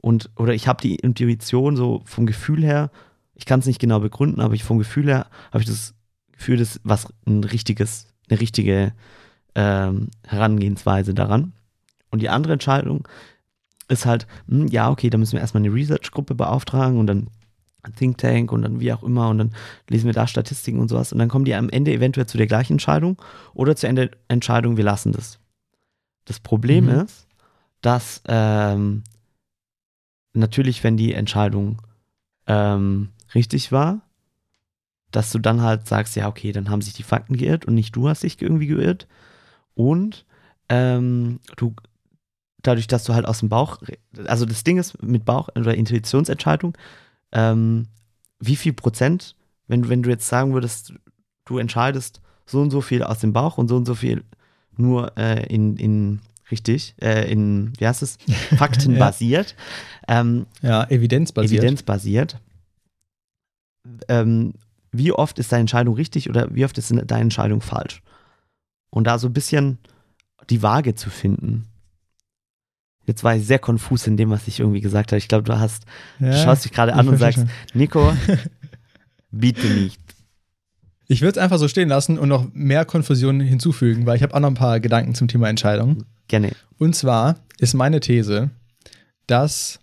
Und, 0.00 0.28
oder 0.36 0.52
ich 0.52 0.68
habe 0.68 0.82
die 0.82 0.96
Intuition 0.96 1.76
so 1.76 2.02
vom 2.04 2.26
Gefühl 2.26 2.62
her, 2.62 2.90
ich 3.38 3.46
kann 3.46 3.60
es 3.60 3.66
nicht 3.66 3.80
genau 3.80 4.00
begründen, 4.00 4.40
aber 4.40 4.54
ich 4.54 4.64
vom 4.64 4.78
Gefühl 4.78 5.06
her 5.06 5.26
habe 5.52 5.62
ich 5.62 5.68
das 5.68 5.94
Gefühl, 6.32 6.58
das 6.58 6.80
was 6.82 7.06
ein 7.26 7.44
richtiges, 7.44 8.08
eine 8.28 8.40
richtige 8.40 8.92
ähm, 9.54 10.08
Herangehensweise 10.26 11.14
daran. 11.14 11.52
Und 12.10 12.20
die 12.20 12.28
andere 12.28 12.54
Entscheidung 12.54 13.06
ist 13.88 14.06
halt, 14.06 14.26
hm, 14.48 14.66
ja, 14.66 14.90
okay, 14.90 15.08
da 15.08 15.18
müssen 15.18 15.34
wir 15.34 15.40
erstmal 15.40 15.62
eine 15.62 15.72
Research-Gruppe 15.72 16.34
beauftragen 16.34 16.98
und 16.98 17.06
dann 17.06 17.28
Think 17.96 18.18
Tank 18.18 18.52
und 18.52 18.62
dann 18.62 18.80
wie 18.80 18.92
auch 18.92 19.02
immer 19.02 19.28
und 19.28 19.38
dann 19.38 19.52
lesen 19.88 20.06
wir 20.06 20.12
da 20.12 20.26
Statistiken 20.26 20.80
und 20.80 20.88
sowas 20.88 21.12
und 21.12 21.18
dann 21.20 21.28
kommen 21.28 21.44
die 21.44 21.54
am 21.54 21.70
Ende 21.70 21.92
eventuell 21.92 22.26
zu 22.26 22.36
der 22.36 22.48
gleichen 22.48 22.74
Entscheidung 22.74 23.22
oder 23.54 23.76
zur 23.76 23.88
Ende 23.88 24.10
Entscheidung, 24.26 24.76
wir 24.76 24.84
lassen 24.84 25.12
das. 25.12 25.38
Das 26.24 26.40
Problem 26.40 26.86
Mhm. 26.86 27.04
ist, 27.04 27.26
dass 27.80 28.20
ähm, 28.26 29.04
natürlich, 30.34 30.82
wenn 30.84 30.96
die 30.96 31.14
Entscheidung 31.14 31.80
ähm, 32.46 33.10
richtig 33.34 33.72
war, 33.72 34.00
dass 35.10 35.30
du 35.32 35.38
dann 35.38 35.62
halt 35.62 35.86
sagst, 35.88 36.16
ja, 36.16 36.28
okay, 36.28 36.52
dann 36.52 36.68
haben 36.68 36.82
sich 36.82 36.92
die 36.94 37.02
Fakten 37.02 37.36
geirrt 37.36 37.64
und 37.64 37.74
nicht 37.74 37.96
du 37.96 38.08
hast 38.08 38.22
dich 38.22 38.40
irgendwie 38.42 38.66
geirrt. 38.66 39.06
Und 39.74 40.26
ähm, 40.68 41.40
du, 41.56 41.74
dadurch, 42.62 42.86
dass 42.88 43.04
du 43.04 43.14
halt 43.14 43.24
aus 43.26 43.40
dem 43.40 43.48
Bauch, 43.48 43.78
also 44.26 44.44
das 44.44 44.64
Ding 44.64 44.76
ist 44.78 45.02
mit 45.02 45.24
Bauch- 45.24 45.48
oder 45.56 45.74
Intuitionsentscheidung, 45.74 46.76
ähm, 47.32 47.86
wie 48.38 48.56
viel 48.56 48.72
Prozent, 48.74 49.34
wenn, 49.66 49.82
du- 49.82 49.88
wenn 49.88 50.02
du 50.02 50.10
jetzt 50.10 50.28
sagen 50.28 50.52
würdest, 50.52 50.92
du 51.46 51.58
entscheidest 51.58 52.20
so 52.44 52.60
und 52.60 52.70
so 52.70 52.80
viel 52.82 53.02
aus 53.02 53.20
dem 53.20 53.32
Bauch 53.32 53.56
und 53.58 53.68
so 53.68 53.76
und 53.76 53.86
so 53.86 53.94
viel 53.94 54.24
nur 54.76 55.16
äh, 55.16 55.46
in, 55.52 55.76
in 55.76 56.20
richtig, 56.50 56.94
äh, 57.00 57.30
in, 57.30 57.72
wie 57.78 57.86
heißt 57.86 58.02
es, 58.02 58.16
faktenbasiert, 58.56 59.54
ähm, 60.06 60.46
Ja, 60.62 60.84
evidenzbasiert. 60.84 61.62
evidenzbasiert. 61.62 62.38
Ähm, 64.08 64.54
wie 64.92 65.12
oft 65.12 65.38
ist 65.38 65.52
deine 65.52 65.60
Entscheidung 65.60 65.94
richtig 65.94 66.28
oder 66.30 66.54
wie 66.54 66.64
oft 66.64 66.78
ist 66.78 66.90
deine 66.90 67.22
Entscheidung 67.22 67.60
falsch? 67.60 68.02
Und 68.90 69.06
da 69.06 69.18
so 69.18 69.28
ein 69.28 69.32
bisschen 69.32 69.78
die 70.50 70.62
Waage 70.62 70.94
zu 70.94 71.10
finden. 71.10 71.66
Jetzt 73.06 73.24
war 73.24 73.34
ich 73.34 73.46
sehr 73.46 73.58
konfus 73.58 74.06
in 74.06 74.16
dem, 74.16 74.30
was 74.30 74.48
ich 74.48 74.60
irgendwie 74.60 74.80
gesagt 74.80 75.12
habe. 75.12 75.18
Ich 75.18 75.28
glaube, 75.28 75.44
du 75.44 75.58
hast, 75.58 75.84
Ja, 76.18 76.30
du 76.30 76.36
schaust 76.42 76.64
dich 76.64 76.72
gerade 76.72 76.94
an 76.94 77.08
und 77.08 77.16
sagst, 77.16 77.44
Nico, 77.74 78.12
bitte 79.30 79.66
nicht. 79.66 80.00
Ich 81.06 81.22
würde 81.22 81.38
es 81.38 81.42
einfach 81.42 81.58
so 81.58 81.68
stehen 81.68 81.88
lassen 81.88 82.18
und 82.18 82.28
noch 82.28 82.48
mehr 82.52 82.84
Konfusion 82.84 83.40
hinzufügen, 83.40 84.04
weil 84.04 84.16
ich 84.16 84.22
habe 84.22 84.34
auch 84.34 84.40
noch 84.40 84.48
ein 84.48 84.54
paar 84.54 84.78
Gedanken 84.78 85.14
zum 85.14 85.26
Thema 85.26 85.48
Entscheidung. 85.48 86.04
Gerne. 86.28 86.52
Und 86.76 86.94
zwar 86.94 87.36
ist 87.58 87.72
meine 87.72 88.00
These, 88.00 88.50
dass 89.26 89.80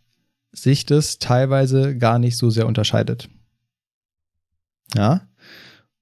sich 0.52 0.86
das 0.86 1.18
teilweise 1.18 1.98
gar 1.98 2.20
nicht 2.20 2.38
so 2.38 2.52
sehr 2.52 2.68
unterscheidet. 2.68 3.28
Ja? 4.94 5.28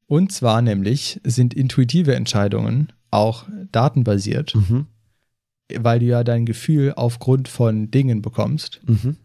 Und 0.08 0.32
zwar 0.32 0.62
nämlich 0.62 1.20
sind 1.24 1.54
intuitive 1.54 2.16
Entscheidungen 2.16 2.92
auch 3.12 3.46
datenbasiert, 3.72 4.54
Mhm. 4.56 4.88
weil 5.76 6.00
du 6.00 6.06
ja 6.06 6.24
dein 6.24 6.46
Gefühl 6.46 6.94
aufgrund 6.96 7.48
von 7.48 7.90
Dingen 7.92 8.22
bekommst. 8.22 8.82
Mhm. 8.86 9.18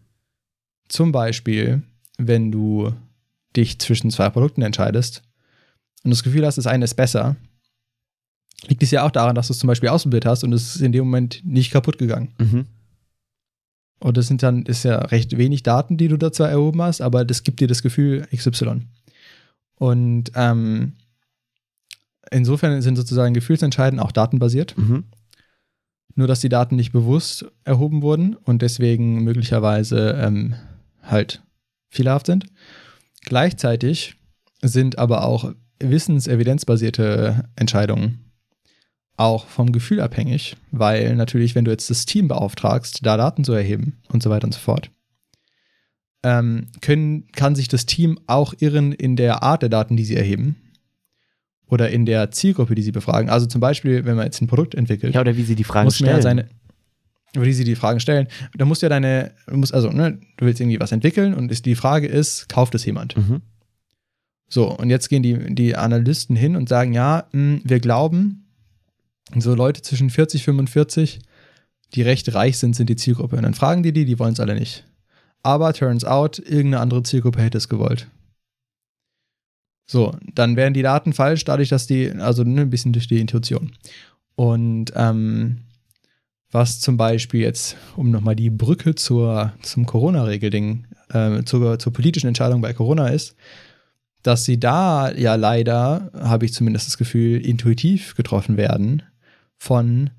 Zum 0.87 1.11
Beispiel, 1.11 1.83
wenn 2.17 2.51
du 2.51 2.93
dich 3.55 3.79
zwischen 3.79 4.09
zwei 4.11 4.29
Produkten 4.29 4.61
entscheidest 4.61 5.21
und 6.03 6.11
das 6.11 6.23
Gefühl 6.23 6.45
hast, 6.45 6.57
das 6.57 6.67
eine 6.67 6.85
ist 6.85 6.95
besser, 6.95 7.35
liegt 8.67 8.83
es 8.83 8.91
ja 8.91 9.05
auch 9.05 9.11
daran, 9.11 9.35
dass 9.35 9.47
du 9.47 9.53
es 9.53 9.59
zum 9.59 9.67
Beispiel 9.67 9.89
ausprobiert 9.89 10.25
hast 10.25 10.43
und 10.43 10.53
es 10.53 10.75
ist 10.75 10.81
in 10.81 10.91
dem 10.91 11.05
Moment 11.05 11.41
nicht 11.45 11.71
kaputt 11.71 11.97
gegangen. 11.97 12.33
Mhm. 12.39 12.65
Und 14.01 14.15
das 14.17 14.27
sind 14.27 14.43
dann, 14.43 14.63
ist 14.65 14.83
ja 14.83 14.97
recht 14.97 15.37
wenig 15.37 15.63
Daten, 15.63 15.97
die 15.97 16.07
du 16.07 16.17
da 16.17 16.31
zwar 16.31 16.49
erhoben 16.49 16.81
hast, 16.81 17.01
aber 17.01 17.25
das 17.25 17.43
gibt 17.43 17.59
dir 17.59 17.67
das 17.67 17.81
Gefühl 17.83 18.27
XY. 18.33 18.81
Und 19.79 20.31
ähm, 20.35 20.93
insofern 22.29 22.81
sind 22.83 22.97
sozusagen 22.97 23.33
Gefühlsentscheiden 23.33 23.99
auch 23.99 24.11
datenbasiert. 24.11 24.77
Mhm. 24.77 25.05
Nur, 26.15 26.27
dass 26.27 26.41
die 26.41 26.49
Daten 26.49 26.75
nicht 26.75 26.91
bewusst 26.91 27.45
erhoben 27.63 28.01
wurden 28.01 28.35
und 28.35 28.61
deswegen 28.61 29.23
möglicherweise 29.23 30.11
ähm, 30.21 30.55
halt 31.01 31.41
fehlerhaft 31.89 32.27
sind. 32.27 32.45
Gleichzeitig 33.21 34.15
sind 34.61 34.99
aber 34.99 35.23
auch 35.23 35.53
wissensevidenzbasierte 35.79 37.45
Entscheidungen 37.55 38.29
auch 39.15 39.47
vom 39.47 39.71
Gefühl 39.71 39.99
abhängig, 39.99 40.55
weil 40.71 41.15
natürlich, 41.15 41.53
wenn 41.55 41.65
du 41.65 41.71
jetzt 41.71 41.89
das 41.89 42.05
Team 42.05 42.27
beauftragst, 42.27 43.05
da 43.05 43.17
Daten 43.17 43.43
zu 43.43 43.51
erheben 43.53 44.01
und 44.07 44.23
so 44.23 44.29
weiter 44.29 44.45
und 44.45 44.53
so 44.53 44.59
fort, 44.59 44.91
ähm, 46.23 46.67
können, 46.81 47.27
kann 47.31 47.55
sich 47.55 47.67
das 47.67 47.85
Team 47.85 48.19
auch 48.27 48.53
irren 48.59 48.91
in 48.91 49.15
der 49.15 49.41
Art 49.43 49.61
der 49.61 49.69
Daten, 49.69 49.95
die 49.97 50.05
sie 50.05 50.15
erheben 50.15 50.55
oder 51.67 51.89
in 51.89 52.05
der 52.05 52.31
Zielgruppe, 52.31 52.75
die 52.75 52.81
sie 52.81 52.91
befragen. 52.91 53.29
Also 53.29 53.45
zum 53.45 53.61
Beispiel, 53.61 54.03
wenn 54.05 54.15
man 54.15 54.25
jetzt 54.25 54.41
ein 54.41 54.47
Produkt 54.47 54.75
entwickelt, 54.75 55.13
Ja, 55.15 55.21
oder 55.21 55.37
wie 55.37 55.43
sie 55.43 55.55
die 55.55 55.63
Fragen 55.63 55.91
stellen. 55.91 56.15
ja 56.15 56.21
seine. 56.21 56.49
die 57.35 57.53
sie 57.53 57.63
die 57.63 57.75
Fragen 57.75 57.99
stellen. 57.99 58.27
Da 58.57 58.65
musst 58.65 58.81
du 58.81 58.85
ja 58.87 58.89
deine, 58.89 59.31
du 59.47 59.55
musst 59.57 59.73
also, 59.73 59.89
ne, 59.91 60.19
du 60.37 60.45
willst 60.45 60.59
irgendwie 60.59 60.79
was 60.79 60.91
entwickeln 60.91 61.33
und 61.35 61.51
ist, 61.51 61.65
die 61.65 61.75
Frage 61.75 62.07
ist, 62.07 62.49
kauft 62.49 62.73
es 62.75 62.85
jemand? 62.85 63.15
Mhm. 63.15 63.41
So, 64.49 64.75
und 64.75 64.89
jetzt 64.89 65.09
gehen 65.09 65.21
die, 65.21 65.53
die 65.53 65.75
Analysten 65.75 66.35
hin 66.35 66.55
und 66.55 66.67
sagen, 66.67 66.91
ja, 66.93 67.25
mh, 67.31 67.59
wir 67.63 67.79
glauben, 67.79 68.47
so 69.37 69.53
Leute 69.53 69.83
zwischen 69.83 70.09
40, 70.09 70.43
45, 70.43 71.19
die 71.93 72.01
recht 72.01 72.33
reich 72.33 72.57
sind, 72.57 72.75
sind 72.75 72.89
die 72.89 72.95
Zielgruppe. 72.95 73.35
Und 73.35 73.43
dann 73.43 73.53
fragen 73.53 73.83
die 73.83 73.93
die, 73.93 74.05
die 74.05 74.17
wollen 74.17 74.33
es 74.33 74.39
alle 74.39 74.55
nicht. 74.55 74.85
Aber 75.43 75.73
turns 75.73 76.03
out, 76.03 76.39
irgendeine 76.39 76.79
andere 76.79 77.03
Zielgruppe 77.03 77.41
hätte 77.41 77.57
es 77.57 77.69
gewollt. 77.69 78.07
So, 79.85 80.15
dann 80.35 80.55
wären 80.55 80.73
die 80.73 80.83
Daten 80.83 81.13
falsch, 81.13 81.45
dadurch, 81.45 81.69
dass 81.69 81.87
die, 81.87 82.11
also 82.11 82.43
ne, 82.43 82.61
ein 82.61 82.69
bisschen 82.69 82.93
durch 82.93 83.07
die 83.07 83.19
Intuition. 83.19 83.71
Und 84.35 84.93
ähm, 84.95 85.61
was 86.51 86.79
zum 86.79 86.97
Beispiel 86.97 87.41
jetzt, 87.41 87.75
um 87.95 88.11
nochmal 88.11 88.35
die 88.35 88.49
Brücke 88.49 88.95
zur, 88.95 89.53
zum 89.61 89.85
Corona-Regelding, 89.85 90.85
äh, 91.09 91.43
zur, 91.43 91.79
zur 91.79 91.93
politischen 91.93 92.27
Entscheidung 92.27 92.61
bei 92.61 92.73
Corona 92.73 93.07
ist, 93.07 93.35
dass 94.21 94.45
sie 94.45 94.59
da 94.59 95.11
ja 95.11 95.35
leider, 95.35 96.11
habe 96.13 96.45
ich 96.45 96.53
zumindest 96.53 96.87
das 96.87 96.97
Gefühl, 96.97 97.43
intuitiv 97.45 98.15
getroffen 98.15 98.57
werden 98.57 99.03
von 99.57 100.11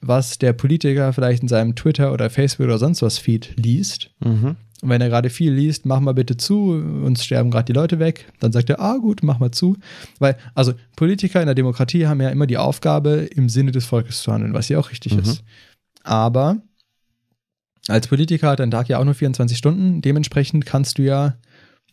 was 0.00 0.38
der 0.38 0.52
Politiker 0.52 1.12
vielleicht 1.12 1.42
in 1.42 1.48
seinem 1.48 1.74
Twitter 1.74 2.12
oder 2.12 2.30
Facebook 2.30 2.66
oder 2.66 2.78
sonst 2.78 3.02
was 3.02 3.18
Feed 3.18 3.54
liest. 3.56 4.10
Mhm. 4.20 4.56
Und 4.80 4.90
wenn 4.90 5.00
er 5.00 5.08
gerade 5.08 5.28
viel 5.28 5.52
liest, 5.52 5.86
mach 5.86 5.98
mal 5.98 6.14
bitte 6.14 6.36
zu, 6.36 6.70
uns 6.70 7.24
sterben 7.24 7.50
gerade 7.50 7.64
die 7.64 7.72
Leute 7.72 7.98
weg, 7.98 8.32
dann 8.38 8.52
sagt 8.52 8.70
er, 8.70 8.78
ah 8.78 8.96
gut, 8.98 9.24
mach 9.24 9.40
mal 9.40 9.50
zu. 9.50 9.76
Weil, 10.20 10.36
also 10.54 10.72
Politiker 10.94 11.40
in 11.40 11.46
der 11.46 11.56
Demokratie 11.56 12.06
haben 12.06 12.20
ja 12.20 12.28
immer 12.28 12.46
die 12.46 12.58
Aufgabe, 12.58 13.28
im 13.34 13.48
Sinne 13.48 13.72
des 13.72 13.86
Volkes 13.86 14.22
zu 14.22 14.32
handeln, 14.32 14.54
was 14.54 14.68
ja 14.68 14.78
auch 14.78 14.90
richtig 14.90 15.14
Mhm. 15.14 15.20
ist. 15.20 15.42
Aber 16.04 16.58
als 17.88 18.06
Politiker 18.06 18.50
hat 18.50 18.60
dein 18.60 18.70
Tag 18.70 18.88
ja 18.88 18.98
auch 18.98 19.04
nur 19.04 19.14
24 19.14 19.58
Stunden, 19.58 20.00
dementsprechend 20.00 20.64
kannst 20.64 20.98
du 20.98 21.02
ja 21.02 21.34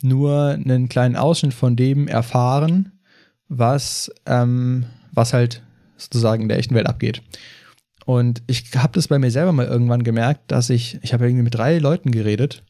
nur 0.03 0.49
einen 0.49 0.87
kleinen 0.89 1.15
Ausschnitt 1.15 1.53
von 1.53 1.75
dem 1.75 2.07
erfahren, 2.07 2.91
was, 3.47 4.11
ähm, 4.27 4.85
was 5.11 5.33
halt 5.33 5.63
sozusagen 5.97 6.43
in 6.43 6.49
der 6.49 6.59
echten 6.59 6.75
Welt 6.75 6.87
abgeht. 6.87 7.21
Und 8.05 8.43
ich 8.47 8.65
habe 8.75 8.93
das 8.93 9.07
bei 9.07 9.17
mir 9.19 9.31
selber 9.31 9.51
mal 9.51 9.65
irgendwann 9.65 10.03
gemerkt, 10.03 10.51
dass 10.51 10.69
ich, 10.69 10.99
ich 11.01 11.13
habe 11.13 11.25
irgendwie 11.25 11.43
mit 11.43 11.55
drei 11.55 11.79
Leuten 11.79 12.11
geredet 12.11 12.63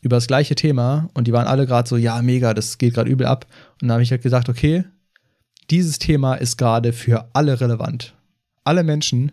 über 0.00 0.16
das 0.16 0.26
gleiche 0.26 0.54
Thema 0.54 1.08
und 1.14 1.26
die 1.26 1.32
waren 1.32 1.46
alle 1.46 1.66
gerade 1.66 1.88
so, 1.88 1.96
ja, 1.96 2.20
mega, 2.22 2.54
das 2.54 2.78
geht 2.78 2.94
gerade 2.94 3.10
übel 3.10 3.26
ab. 3.26 3.46
Und 3.80 3.88
dann 3.88 3.92
habe 3.92 4.02
ich 4.02 4.10
halt 4.10 4.22
gesagt, 4.22 4.48
okay, 4.48 4.84
dieses 5.70 5.98
Thema 5.98 6.34
ist 6.34 6.56
gerade 6.56 6.92
für 6.92 7.28
alle 7.32 7.60
relevant. 7.60 8.14
Alle 8.64 8.84
Menschen. 8.84 9.32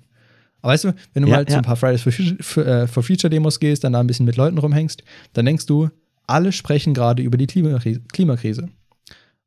Aber 0.61 0.73
weißt 0.73 0.85
du, 0.85 0.93
wenn 1.13 1.23
du 1.23 1.29
Ja, 1.29 1.35
mal 1.37 1.45
zu 1.45 1.53
ja. 1.53 1.57
ein 1.59 1.63
paar 1.65 1.75
Fridays 1.75 2.01
for 2.01 2.11
Future, 2.11 2.37
for, 2.41 2.65
äh, 2.65 2.87
for 2.87 3.03
Future 3.03 3.29
Demos 3.29 3.59
gehst, 3.59 3.83
dann 3.83 3.93
da 3.93 3.99
ein 3.99 4.07
bisschen 4.07 4.25
mit 4.25 4.37
Leuten 4.37 4.57
rumhängst, 4.57 5.03
dann 5.33 5.45
denkst 5.45 5.65
du, 5.65 5.89
alle 6.25 6.51
sprechen 6.51 6.93
gerade 6.93 7.21
über 7.21 7.37
die 7.37 7.47
Klimakrise. 7.47 8.01
Klimakrise. 8.13 8.69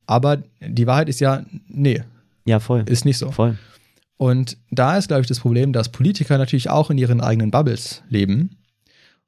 Aber 0.06 0.42
die 0.60 0.86
Wahrheit 0.86 1.08
ist 1.08 1.20
ja, 1.20 1.44
nee, 1.68 2.02
Ja, 2.44 2.60
voll. 2.60 2.84
ist 2.86 3.04
nicht 3.06 3.16
so. 3.18 3.30
Voll. 3.30 3.56
Und 4.16 4.56
da 4.70 4.96
ist, 4.96 5.08
glaube 5.08 5.22
ich, 5.22 5.26
das 5.26 5.40
Problem, 5.40 5.72
dass 5.72 5.90
Politiker 5.90 6.38
natürlich 6.38 6.70
auch 6.70 6.90
in 6.90 6.98
ihren 6.98 7.20
eigenen 7.20 7.50
Bubbles 7.50 8.02
leben. 8.08 8.50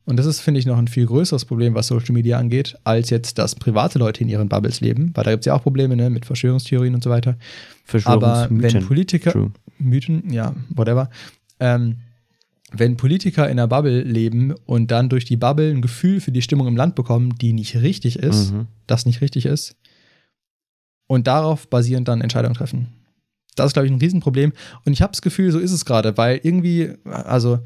Und 0.05 0.17
das 0.19 0.27
ist, 0.27 0.39
finde 0.41 0.61
ich, 0.61 0.67
noch 0.67 0.79
ein 0.79 0.87
viel 0.87 1.07
größeres 1.07 1.45
Problem, 1.45 1.75
was 1.75 1.89
Social 1.89 2.13
Media 2.13 2.39
angeht, 2.39 2.77
als 2.85 3.11
jetzt, 3.11 3.39
dass 3.39 3.57
private 3.57 3.99
Leute 3.99 4.23
in 4.23 4.29
ihren 4.29 4.49
Bubbles 4.49 4.81
leben. 4.81 5.11
Weil 5.15 5.25
da 5.25 5.31
gibt 5.33 5.41
es 5.43 5.47
ja 5.47 5.55
auch 5.55 5.63
Probleme 5.65 5.97
ne, 5.97 6.11
mit 6.11 6.25
Verschwörungstheorien 6.25 6.95
und 6.95 7.03
so 7.03 7.11
weiter. 7.11 7.37
Aber 8.05 8.47
wenn. 8.51 8.87
Politiker, 8.87 9.33
True. 9.33 9.51
Mythen, 9.79 10.33
ja, 10.33 10.55
whatever, 10.71 11.11
ähm, 11.59 11.97
wenn 12.73 12.97
Politiker 12.97 13.47
in 13.47 13.59
einer 13.59 13.69
Bubble 13.69 14.03
leben 14.03 14.55
und 14.67 14.91
dann 14.91 15.09
durch 15.09 15.25
die 15.25 15.37
Bubble 15.37 15.71
ein 15.71 15.83
Gefühl 15.83 16.21
für 16.21 16.33
die 16.33 16.43
Stimmung 16.43 16.67
im 16.67 16.77
Land 16.77 16.95
bekommen, 16.95 17.35
die 17.41 17.53
nicht 17.53 17.77
richtig 17.77 18.19
ist, 18.19 18.53
Mhm. 18.53 18.67
das 18.87 19.07
nicht 19.07 19.21
richtig 19.21 19.47
ist, 19.47 19.77
und 21.07 21.27
darauf 21.27 21.69
basierend 21.69 22.09
dann 22.09 22.21
Entscheidungen 22.21 22.55
treffen. 22.55 22.89
Das 23.57 23.69
ist, 23.69 23.73
glaube 23.73 23.87
ich, 23.87 23.93
ein 23.93 23.99
Riesenproblem. 23.99 24.53
Und 24.85 24.93
ich 24.93 25.03
habe 25.03 25.13
das 25.13 25.23
Gefühl, 25.23 25.51
so 25.51 25.59
ist 25.59 25.73
es 25.73 25.85
gerade, 25.85 26.17
weil 26.17 26.41
irgendwie, 26.43 26.93
also, 27.05 27.59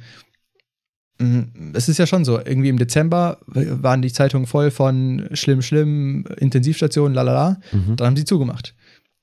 mh, 1.19 1.47
es 1.75 1.89
ist 1.89 1.99
ja 1.99 2.07
schon 2.07 2.25
so, 2.25 2.39
irgendwie 2.39 2.69
im 2.69 2.79
Dezember 2.79 3.39
waren 3.47 4.03
die 4.03 4.13
Zeitungen 4.13 4.47
voll 4.47 4.71
von 4.71 5.29
schlimm, 5.33 5.63
schlimm, 5.63 6.25
Intensivstationen, 6.39 7.15
lalala. 7.15 7.61
Mhm. 7.73 7.97
Dann 7.97 8.07
haben 8.09 8.17
sie 8.17 8.25
zugemacht. 8.25 8.75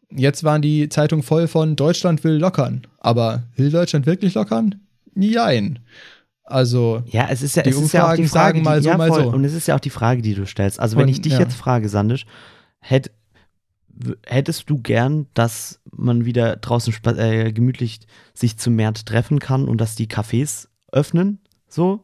Jetzt 0.10 0.44
waren 0.44 0.62
die 0.62 0.88
Zeitungen 0.88 1.24
voll 1.24 1.48
von 1.48 1.76
Deutschland 1.76 2.24
will 2.24 2.36
lockern. 2.38 2.84
Aber 3.00 3.44
will 3.56 3.72
Deutschland 3.72 4.06
wirklich 4.06 4.36
lockern? 4.36 4.76
Jein. 5.16 5.80
Also, 6.44 7.04
Ja, 7.08 7.28
es 7.30 7.42
ist 7.42 7.58
ja, 7.58 7.64
Die 7.64 7.72
es 7.72 7.78
ist 7.82 7.92
ja 7.92 8.10
auch 8.10 8.16
die 8.16 8.22
Umfragen 8.22 8.28
Frage, 8.30 8.64
sagen 8.64 8.64
mal 8.64 8.78
die, 8.80 8.84
so, 8.86 8.90
ja, 8.90 8.98
mal 8.98 9.10
voll. 9.10 9.24
so. 9.24 9.30
Und 9.32 9.44
es 9.44 9.54
ist 9.54 9.68
ja 9.68 9.76
auch 9.76 9.82
die 9.82 9.90
Frage, 9.90 10.22
die 10.22 10.34
du 10.34 10.46
stellst. 10.46 10.80
Also 10.80 10.96
wenn 10.96 11.04
Und, 11.04 11.10
ich 11.10 11.22
dich 11.22 11.34
ja. 11.34 11.40
jetzt 11.40 11.56
frage, 11.56 11.90
Sandisch, 11.90 12.26
hätt, 12.80 13.12
hättest 14.26 14.70
du 14.70 14.78
gern, 14.78 15.28
dass 15.34 15.82
man 15.98 16.26
wieder 16.26 16.56
draußen 16.56 16.94
äh, 17.18 17.52
gemütlich 17.52 18.00
sich 18.34 18.58
zu 18.58 18.70
mehr 18.70 18.94
treffen 18.94 19.40
kann 19.40 19.68
und 19.68 19.80
dass 19.80 19.96
die 19.96 20.08
Cafés 20.08 20.68
öffnen? 20.92 21.40
So? 21.68 22.04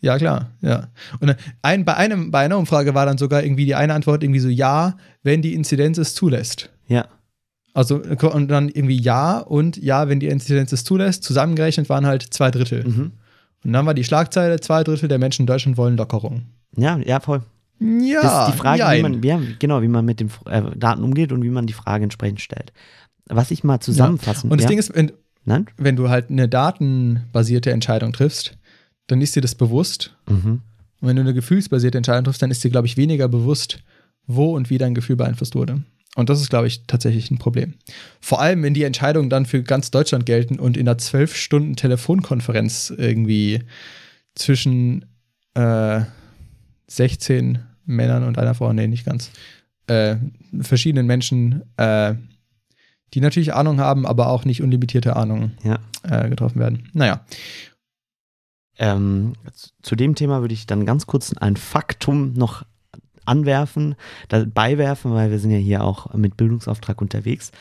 ja, 0.00 0.16
klar, 0.18 0.50
ja. 0.62 0.88
Und 1.20 1.28
dann 1.28 1.36
ein, 1.62 1.84
bei, 1.84 1.96
einem, 1.96 2.30
bei 2.30 2.40
einer 2.40 2.58
Umfrage 2.58 2.94
war 2.94 3.06
dann 3.06 3.18
sogar 3.18 3.42
irgendwie 3.42 3.66
die 3.66 3.74
eine 3.74 3.94
Antwort 3.94 4.22
irgendwie 4.22 4.40
so, 4.40 4.48
ja, 4.48 4.96
wenn 5.22 5.42
die 5.42 5.54
Inzidenz 5.54 5.98
es 5.98 6.14
zulässt. 6.14 6.70
Ja. 6.88 7.06
Also, 7.74 7.96
und 7.96 8.48
dann 8.48 8.68
irgendwie 8.68 9.00
ja 9.00 9.38
und 9.38 9.76
ja, 9.76 10.08
wenn 10.08 10.18
die 10.18 10.26
Inzidenz 10.26 10.72
es 10.72 10.84
zulässt. 10.84 11.22
Zusammengerechnet 11.22 11.88
waren 11.88 12.06
halt 12.06 12.22
zwei 12.22 12.50
Drittel. 12.50 12.84
Mhm. 12.84 13.12
Und 13.62 13.72
dann 13.72 13.86
war 13.86 13.94
die 13.94 14.04
Schlagzeile, 14.04 14.58
zwei 14.60 14.82
Drittel 14.82 15.08
der 15.08 15.18
Menschen 15.18 15.42
in 15.42 15.46
Deutschland 15.46 15.76
wollen 15.76 15.96
Lockerung. 15.96 16.46
Ja, 16.76 16.98
ja, 16.98 17.20
voll. 17.20 17.42
Ja, 17.80 18.20
Das 18.22 18.48
ist 18.48 18.54
die 18.54 18.58
Frage, 18.58 18.82
wie 18.82 19.02
man, 19.02 19.22
ja, 19.22 19.40
genau, 19.58 19.82
wie 19.82 19.88
man 19.88 20.04
mit 20.04 20.20
den 20.20 20.30
äh, 20.46 20.62
Daten 20.76 21.02
umgeht 21.02 21.32
und 21.32 21.42
wie 21.42 21.50
man 21.50 21.66
die 21.66 21.72
Frage 21.72 22.04
entsprechend 22.04 22.40
stellt. 22.40 22.72
Was 23.26 23.50
ich 23.50 23.64
mal 23.64 23.80
zusammenfassen 23.80 24.50
Und 24.50 24.58
das 24.58 24.64
ja? 24.64 24.68
Ding 24.68 24.78
ist, 24.78 24.94
wenn, 24.94 25.12
Nein? 25.44 25.66
wenn 25.76 25.96
du 25.96 26.08
halt 26.08 26.30
eine 26.30 26.48
datenbasierte 26.48 27.70
Entscheidung 27.70 28.12
triffst, 28.12 28.58
dann 29.06 29.22
ist 29.22 29.34
dir 29.34 29.40
das 29.40 29.54
bewusst. 29.54 30.16
Mhm. 30.28 30.60
Und 31.00 31.08
wenn 31.08 31.16
du 31.16 31.22
eine 31.22 31.32
gefühlsbasierte 31.34 31.96
Entscheidung 31.96 32.24
triffst, 32.24 32.42
dann 32.42 32.50
ist 32.50 32.62
dir, 32.62 32.70
glaube 32.70 32.86
ich, 32.86 32.96
weniger 32.96 33.28
bewusst, 33.28 33.82
wo 34.26 34.54
und 34.54 34.68
wie 34.68 34.78
dein 34.78 34.94
Gefühl 34.94 35.16
beeinflusst 35.16 35.54
wurde. 35.54 35.82
Und 36.16 36.28
das 36.28 36.40
ist, 36.40 36.50
glaube 36.50 36.66
ich, 36.66 36.86
tatsächlich 36.86 37.30
ein 37.30 37.38
Problem. 37.38 37.74
Vor 38.20 38.40
allem, 38.40 38.62
wenn 38.62 38.74
die 38.74 38.82
Entscheidungen 38.82 39.30
dann 39.30 39.46
für 39.46 39.62
ganz 39.62 39.90
Deutschland 39.90 40.26
gelten 40.26 40.58
und 40.58 40.76
in 40.76 40.88
einer 40.88 40.98
zwölf 40.98 41.36
Stunden 41.36 41.76
Telefonkonferenz 41.76 42.92
irgendwie 42.96 43.62
zwischen 44.34 45.06
äh, 45.54 46.02
16 46.88 47.60
Männern 47.96 48.24
und 48.24 48.38
einer 48.38 48.54
Frau, 48.54 48.72
nee, 48.72 48.86
nicht 48.86 49.04
ganz, 49.04 49.30
äh, 49.86 50.16
verschiedenen 50.60 51.06
Menschen, 51.06 51.62
äh, 51.76 52.14
die 53.14 53.20
natürlich 53.20 53.54
Ahnung 53.54 53.80
haben, 53.80 54.06
aber 54.06 54.28
auch 54.28 54.44
nicht 54.44 54.62
unlimitierte 54.62 55.16
Ahnung 55.16 55.52
Ja. 55.64 55.78
äh, 56.02 56.28
getroffen 56.28 56.60
werden. 56.60 56.88
Naja, 56.92 57.24
Ähm, 58.78 59.34
zu 59.82 59.94
dem 59.94 60.14
Thema 60.14 60.40
würde 60.40 60.54
ich 60.54 60.66
dann 60.66 60.86
ganz 60.86 61.06
kurz 61.06 61.34
ein 61.34 61.56
Faktum 61.56 62.32
noch 62.32 62.64
anwerfen, 63.26 63.94
beiwerfen, 64.54 65.12
weil 65.12 65.30
wir 65.30 65.38
sind 65.38 65.50
ja 65.50 65.58
hier 65.58 65.84
auch 65.84 66.14
mit 66.14 66.38
Bildungsauftrag 66.38 67.00
unterwegs. 67.02 67.52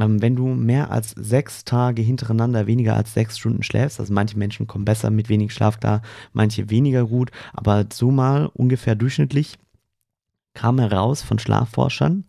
Ähm, 0.00 0.22
wenn 0.22 0.34
du 0.34 0.46
mehr 0.46 0.90
als 0.90 1.10
sechs 1.10 1.64
Tage 1.64 2.00
hintereinander 2.00 2.66
weniger 2.66 2.96
als 2.96 3.12
sechs 3.12 3.38
Stunden 3.38 3.62
schläfst, 3.62 4.00
also 4.00 4.12
manche 4.14 4.38
Menschen 4.38 4.66
kommen 4.66 4.86
besser 4.86 5.10
mit 5.10 5.28
wenig 5.28 5.52
Schlaf 5.52 5.78
klar, 5.78 6.00
manche 6.32 6.70
weniger 6.70 7.06
gut, 7.06 7.30
aber 7.52 7.84
so 7.92 8.10
mal 8.10 8.46
ungefähr 8.46 8.94
durchschnittlich 8.94 9.58
kam 10.54 10.78
heraus 10.78 11.20
von 11.22 11.38
Schlafforschern, 11.38 12.24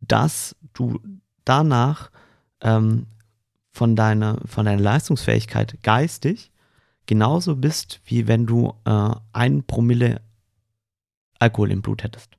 dass 0.00 0.56
du 0.74 1.00
danach 1.44 2.10
ähm, 2.62 3.06
von, 3.70 3.94
deiner, 3.94 4.38
von 4.44 4.66
deiner 4.66 4.82
Leistungsfähigkeit 4.82 5.80
geistig 5.84 6.50
genauso 7.06 7.54
bist, 7.54 8.00
wie 8.06 8.26
wenn 8.26 8.44
du 8.44 8.74
äh, 8.84 9.10
ein 9.32 9.62
Promille 9.62 10.20
Alkohol 11.38 11.70
im 11.70 11.80
Blut 11.80 12.02
hättest. 12.02 12.36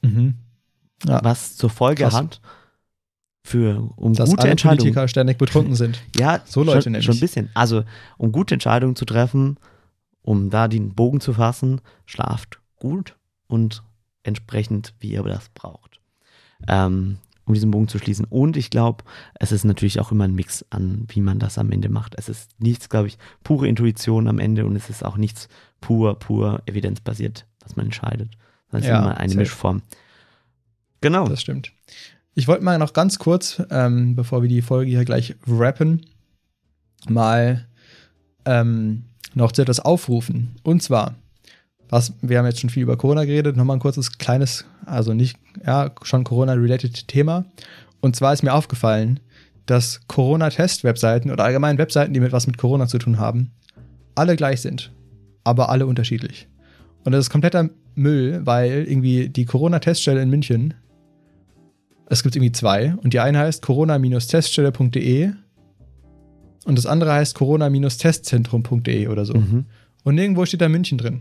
mhm. 0.00 0.41
Ja. 1.06 1.20
Was 1.22 1.56
zur 1.56 1.70
Folge 1.70 2.04
Krass. 2.04 2.14
hat, 2.14 2.40
für, 3.44 3.90
um 3.96 4.14
dass 4.14 4.30
gute 4.30 4.42
alle 4.42 4.50
Entscheidungen. 4.52 4.78
Politiker 4.78 5.08
ständig 5.08 5.38
betrunken 5.38 5.74
sind. 5.74 6.00
Ja, 6.18 6.40
So 6.44 6.62
Leute 6.62 6.82
schon, 6.82 6.92
nämlich. 6.92 7.06
schon 7.06 7.16
ein 7.16 7.20
bisschen. 7.20 7.50
Also, 7.54 7.82
um 8.18 8.30
gute 8.32 8.54
Entscheidungen 8.54 8.94
zu 8.96 9.04
treffen, 9.04 9.58
um 10.22 10.50
da 10.50 10.68
den 10.68 10.94
Bogen 10.94 11.20
zu 11.20 11.32
fassen, 11.34 11.80
schlaft 12.06 12.60
gut 12.76 13.16
und 13.48 13.82
entsprechend, 14.22 14.94
wie 15.00 15.10
ihr 15.12 15.22
das 15.24 15.48
braucht. 15.48 16.00
Ähm, 16.68 17.18
um 17.44 17.54
diesen 17.54 17.72
Bogen 17.72 17.88
zu 17.88 17.98
schließen. 17.98 18.24
Und 18.26 18.56
ich 18.56 18.70
glaube, 18.70 19.02
es 19.34 19.50
ist 19.50 19.64
natürlich 19.64 19.98
auch 19.98 20.12
immer 20.12 20.22
ein 20.24 20.34
Mix 20.36 20.64
an, 20.70 21.04
wie 21.08 21.20
man 21.20 21.40
das 21.40 21.58
am 21.58 21.72
Ende 21.72 21.88
macht. 21.88 22.14
Es 22.16 22.28
ist 22.28 22.52
nichts, 22.60 22.88
glaube 22.88 23.08
ich, 23.08 23.18
pure 23.42 23.66
Intuition 23.66 24.28
am 24.28 24.38
Ende 24.38 24.64
und 24.64 24.76
es 24.76 24.88
ist 24.88 25.04
auch 25.04 25.16
nichts 25.16 25.48
pur, 25.80 26.16
pur 26.20 26.62
evidenzbasiert, 26.66 27.44
was 27.60 27.74
man 27.74 27.86
entscheidet. 27.86 28.30
Das 28.70 28.82
ist 28.82 28.86
Ja, 28.88 29.00
immer 29.00 29.16
eine 29.16 29.28
safe. 29.30 29.40
Mischform. 29.40 29.82
Genau. 31.02 31.28
Das 31.28 31.42
stimmt. 31.42 31.72
Ich 32.34 32.48
wollte 32.48 32.64
mal 32.64 32.78
noch 32.78 32.94
ganz 32.94 33.18
kurz, 33.18 33.62
ähm, 33.70 34.16
bevor 34.16 34.40
wir 34.40 34.48
die 34.48 34.62
Folge 34.62 34.90
hier 34.90 35.04
gleich 35.04 35.34
rappen, 35.46 36.06
mal 37.06 37.66
ähm, 38.46 39.04
noch 39.34 39.52
zu 39.52 39.60
etwas 39.60 39.80
aufrufen. 39.80 40.56
Und 40.62 40.82
zwar, 40.82 41.14
was, 41.90 42.14
wir 42.22 42.38
haben 42.38 42.46
jetzt 42.46 42.60
schon 42.60 42.70
viel 42.70 42.84
über 42.84 42.96
Corona 42.96 43.26
geredet, 43.26 43.56
nochmal 43.56 43.76
ein 43.76 43.80
kurzes, 43.80 44.16
kleines, 44.16 44.64
also 44.86 45.12
nicht, 45.12 45.36
ja, 45.66 45.90
schon 46.02 46.24
Corona-related 46.24 47.06
Thema. 47.06 47.44
Und 48.00 48.16
zwar 48.16 48.32
ist 48.32 48.42
mir 48.42 48.54
aufgefallen, 48.54 49.20
dass 49.66 50.00
Corona-Test-Webseiten 50.08 51.30
oder 51.30 51.44
allgemein 51.44 51.78
Webseiten, 51.78 52.14
die 52.14 52.20
mit 52.20 52.32
was 52.32 52.46
mit 52.46 52.56
Corona 52.56 52.86
zu 52.86 52.98
tun 52.98 53.18
haben, 53.18 53.52
alle 54.14 54.36
gleich 54.36 54.62
sind, 54.62 54.90
aber 55.44 55.68
alle 55.68 55.86
unterschiedlich. 55.86 56.48
Und 57.04 57.12
das 57.12 57.26
ist 57.26 57.30
kompletter 57.30 57.68
Müll, 57.94 58.40
weil 58.44 58.86
irgendwie 58.88 59.28
die 59.28 59.44
Corona-Teststelle 59.44 60.22
in 60.22 60.30
München, 60.30 60.74
es 62.12 62.22
gibt 62.22 62.36
irgendwie 62.36 62.52
zwei, 62.52 62.94
und 63.02 63.14
die 63.14 63.20
eine 63.20 63.38
heißt 63.38 63.62
corona-teststelle.de 63.62 65.30
und 66.66 66.78
das 66.78 66.84
andere 66.84 67.12
heißt 67.12 67.34
corona-testzentrum.de 67.34 69.08
oder 69.08 69.24
so. 69.24 69.34
Mhm. 69.34 69.64
Und 70.04 70.14
nirgendwo 70.14 70.44
steht 70.44 70.60
da 70.60 70.68
München 70.68 70.98
drin. 70.98 71.20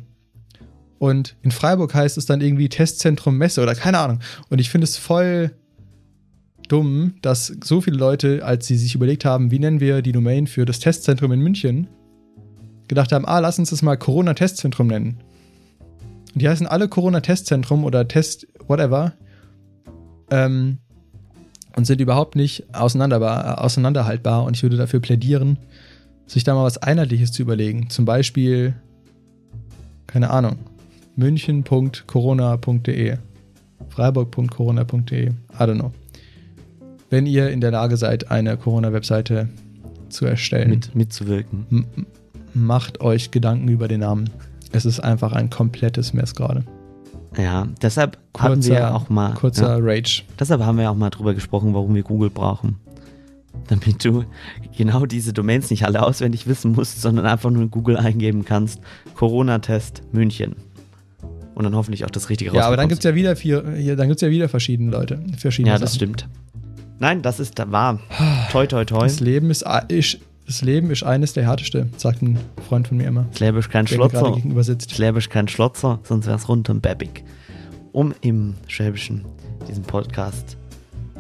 Und 0.99 1.37
in 1.43 1.51
Freiburg 1.51 1.95
heißt 1.95 2.17
es 2.17 2.25
dann 2.25 2.41
irgendwie 2.41 2.67
Testzentrum 2.67 3.37
Messe 3.37 3.61
oder 3.61 3.73
keine 3.73 3.99
Ahnung. 3.99 4.19
Und 4.49 4.59
ich 4.59 4.69
finde 4.69 4.83
es 4.83 4.97
voll 4.97 5.51
dumm, 6.67 7.13
dass 7.21 7.47
so 7.63 7.79
viele 7.79 7.97
Leute, 7.97 8.43
als 8.43 8.67
sie 8.67 8.75
sich 8.75 8.93
überlegt 8.93 9.23
haben, 9.23 9.49
wie 9.49 9.59
nennen 9.59 9.79
wir 9.79 10.01
die 10.01 10.11
Domain 10.11 10.45
für 10.45 10.65
das 10.65 10.79
Testzentrum 10.79 11.31
in 11.31 11.39
München, 11.39 11.87
gedacht 12.89 13.13
haben, 13.13 13.25
ah, 13.25 13.39
lass 13.39 13.57
uns 13.57 13.69
das 13.69 13.81
mal 13.81 13.95
Corona-Testzentrum 13.95 14.87
nennen. 14.87 15.19
Und 16.33 16.41
die 16.41 16.49
heißen 16.49 16.67
alle 16.67 16.89
Corona-Testzentrum 16.89 17.85
oder 17.85 18.07
Test, 18.09 18.45
whatever. 18.67 19.13
Ähm, 20.31 20.79
und 21.75 21.85
sind 21.85 22.01
überhaupt 22.01 22.35
nicht 22.35 22.65
auseinanderhaltbar. 22.73 24.43
Und 24.43 24.57
ich 24.57 24.63
würde 24.63 24.77
dafür 24.77 24.99
plädieren, 24.99 25.57
sich 26.27 26.43
da 26.43 26.53
mal 26.53 26.63
was 26.63 26.77
Einheitliches 26.77 27.31
zu 27.31 27.41
überlegen. 27.43 27.89
Zum 27.89 28.05
Beispiel, 28.05 28.75
keine 30.07 30.29
Ahnung, 30.31 30.57
münchen.corona.de, 31.15 33.17
freiburg.corona.de, 33.89 35.29
I 35.29 35.33
don't 35.57 35.79
know. 35.79 35.91
Wenn 37.09 37.25
ihr 37.25 37.49
in 37.49 37.61
der 37.61 37.71
Lage 37.71 37.97
seid, 37.97 38.29
eine 38.31 38.55
Corona-Webseite 38.57 39.49
zu 40.09 40.25
erstellen, 40.25 40.69
Mit, 40.69 40.95
mitzuwirken. 40.95 41.85
macht 42.53 43.01
euch 43.01 43.31
Gedanken 43.31 43.67
über 43.67 43.87
den 43.87 44.01
Namen. 44.01 44.29
Es 44.71 44.85
ist 44.85 44.99
einfach 45.01 45.33
ein 45.33 45.49
komplettes 45.49 46.13
Mess 46.13 46.35
gerade. 46.35 46.63
Ja, 47.37 47.67
deshalb 47.81 48.17
haben 48.37 48.63
wir 48.63 48.93
auch 48.93 49.09
mal. 49.09 49.33
kurzer 49.35 49.77
ja, 49.77 49.83
Rage. 49.83 50.23
deshalb 50.39 50.61
haben 50.63 50.77
wir 50.77 50.91
auch 50.91 50.95
mal 50.95 51.09
drüber 51.09 51.33
gesprochen, 51.33 51.73
warum 51.73 51.95
wir 51.95 52.03
Google 52.03 52.29
brauchen. 52.29 52.77
Damit 53.67 54.03
du 54.03 54.25
genau 54.77 55.05
diese 55.05 55.31
Domains 55.33 55.69
nicht 55.69 55.85
alle 55.85 56.03
auswendig 56.03 56.47
wissen 56.47 56.73
musst, 56.73 57.01
sondern 57.01 57.25
einfach 57.25 57.49
nur 57.49 57.63
in 57.63 57.71
Google 57.71 57.97
eingeben 57.97 58.43
kannst: 58.43 58.81
Corona-Test 59.15 60.01
München. 60.11 60.55
Und 61.53 61.63
dann 61.65 61.75
hoffentlich 61.75 62.05
auch 62.05 62.09
das 62.09 62.29
Richtige 62.29 62.53
Ja, 62.55 62.65
aber 62.65 62.77
dann 62.77 62.87
gibt 62.87 62.99
es 62.99 63.03
ja 63.05 63.13
wieder 63.13 63.35
vier, 63.35 63.63
hier, 63.77 63.95
dann 63.95 64.07
gibt's 64.07 64.21
ja 64.21 64.29
wieder 64.29 64.49
verschiedene 64.49 64.89
Leute. 64.91 65.19
Verschiedene 65.37 65.73
Ja, 65.73 65.79
das 65.79 65.93
Sachen. 65.93 66.15
stimmt. 66.15 66.29
Nein, 66.99 67.21
das 67.21 67.39
ist 67.39 67.59
wahr. 67.71 67.99
Toi, 68.51 68.67
toi, 68.67 68.85
toi. 68.85 69.03
Das 69.03 69.19
Leben 69.19 69.49
ist, 69.51 69.65
ist, 69.89 70.19
das 70.51 70.61
Leben 70.61 70.91
ist 70.91 71.03
eines 71.03 71.31
der 71.31 71.45
härteste, 71.47 71.87
sagt 71.95 72.21
ein 72.21 72.37
Freund 72.67 72.85
von 72.89 72.97
mir 72.97 73.07
immer. 73.07 73.25
Schläbisch 73.33 73.69
kein 73.69 73.87
Schlotzer. 73.87 74.35
Schläbisch 74.89 75.29
kein 75.29 75.47
Schlotzer, 75.47 75.99
sonst 76.03 76.27
wär's 76.27 76.49
rundum 76.49 76.81
bäbig. 76.81 77.23
Um 77.93 78.13
im 78.19 78.55
Schwäbischen 78.67 79.23
diesen 79.69 79.83
Podcast 79.83 80.57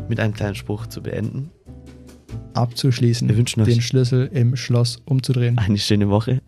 mit 0.09 0.19
einem 0.19 0.33
kleinen 0.33 0.55
Spruch 0.55 0.87
zu 0.87 1.01
beenden. 1.01 1.49
Abzuschließen, 2.53 3.29
Wir 3.29 3.37
wünschen 3.37 3.61
euch- 3.61 3.69
den 3.69 3.81
Schlüssel 3.81 4.29
im 4.33 4.57
Schloss 4.57 5.01
umzudrehen. 5.05 5.57
Eine 5.57 5.77
schöne 5.77 6.09
Woche. 6.09 6.41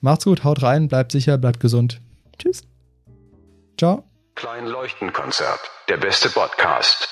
Macht's 0.00 0.24
gut, 0.24 0.44
haut 0.44 0.62
rein, 0.62 0.88
bleibt 0.88 1.12
sicher, 1.12 1.36
bleibt 1.36 1.60
gesund. 1.60 2.00
Tschüss. 2.38 2.62
Ciao. 3.78 4.04
Klein 4.34 4.66
Leuchtenkonzert. 4.66 5.60
Der 5.90 5.98
beste 5.98 6.30
Podcast. 6.30 7.06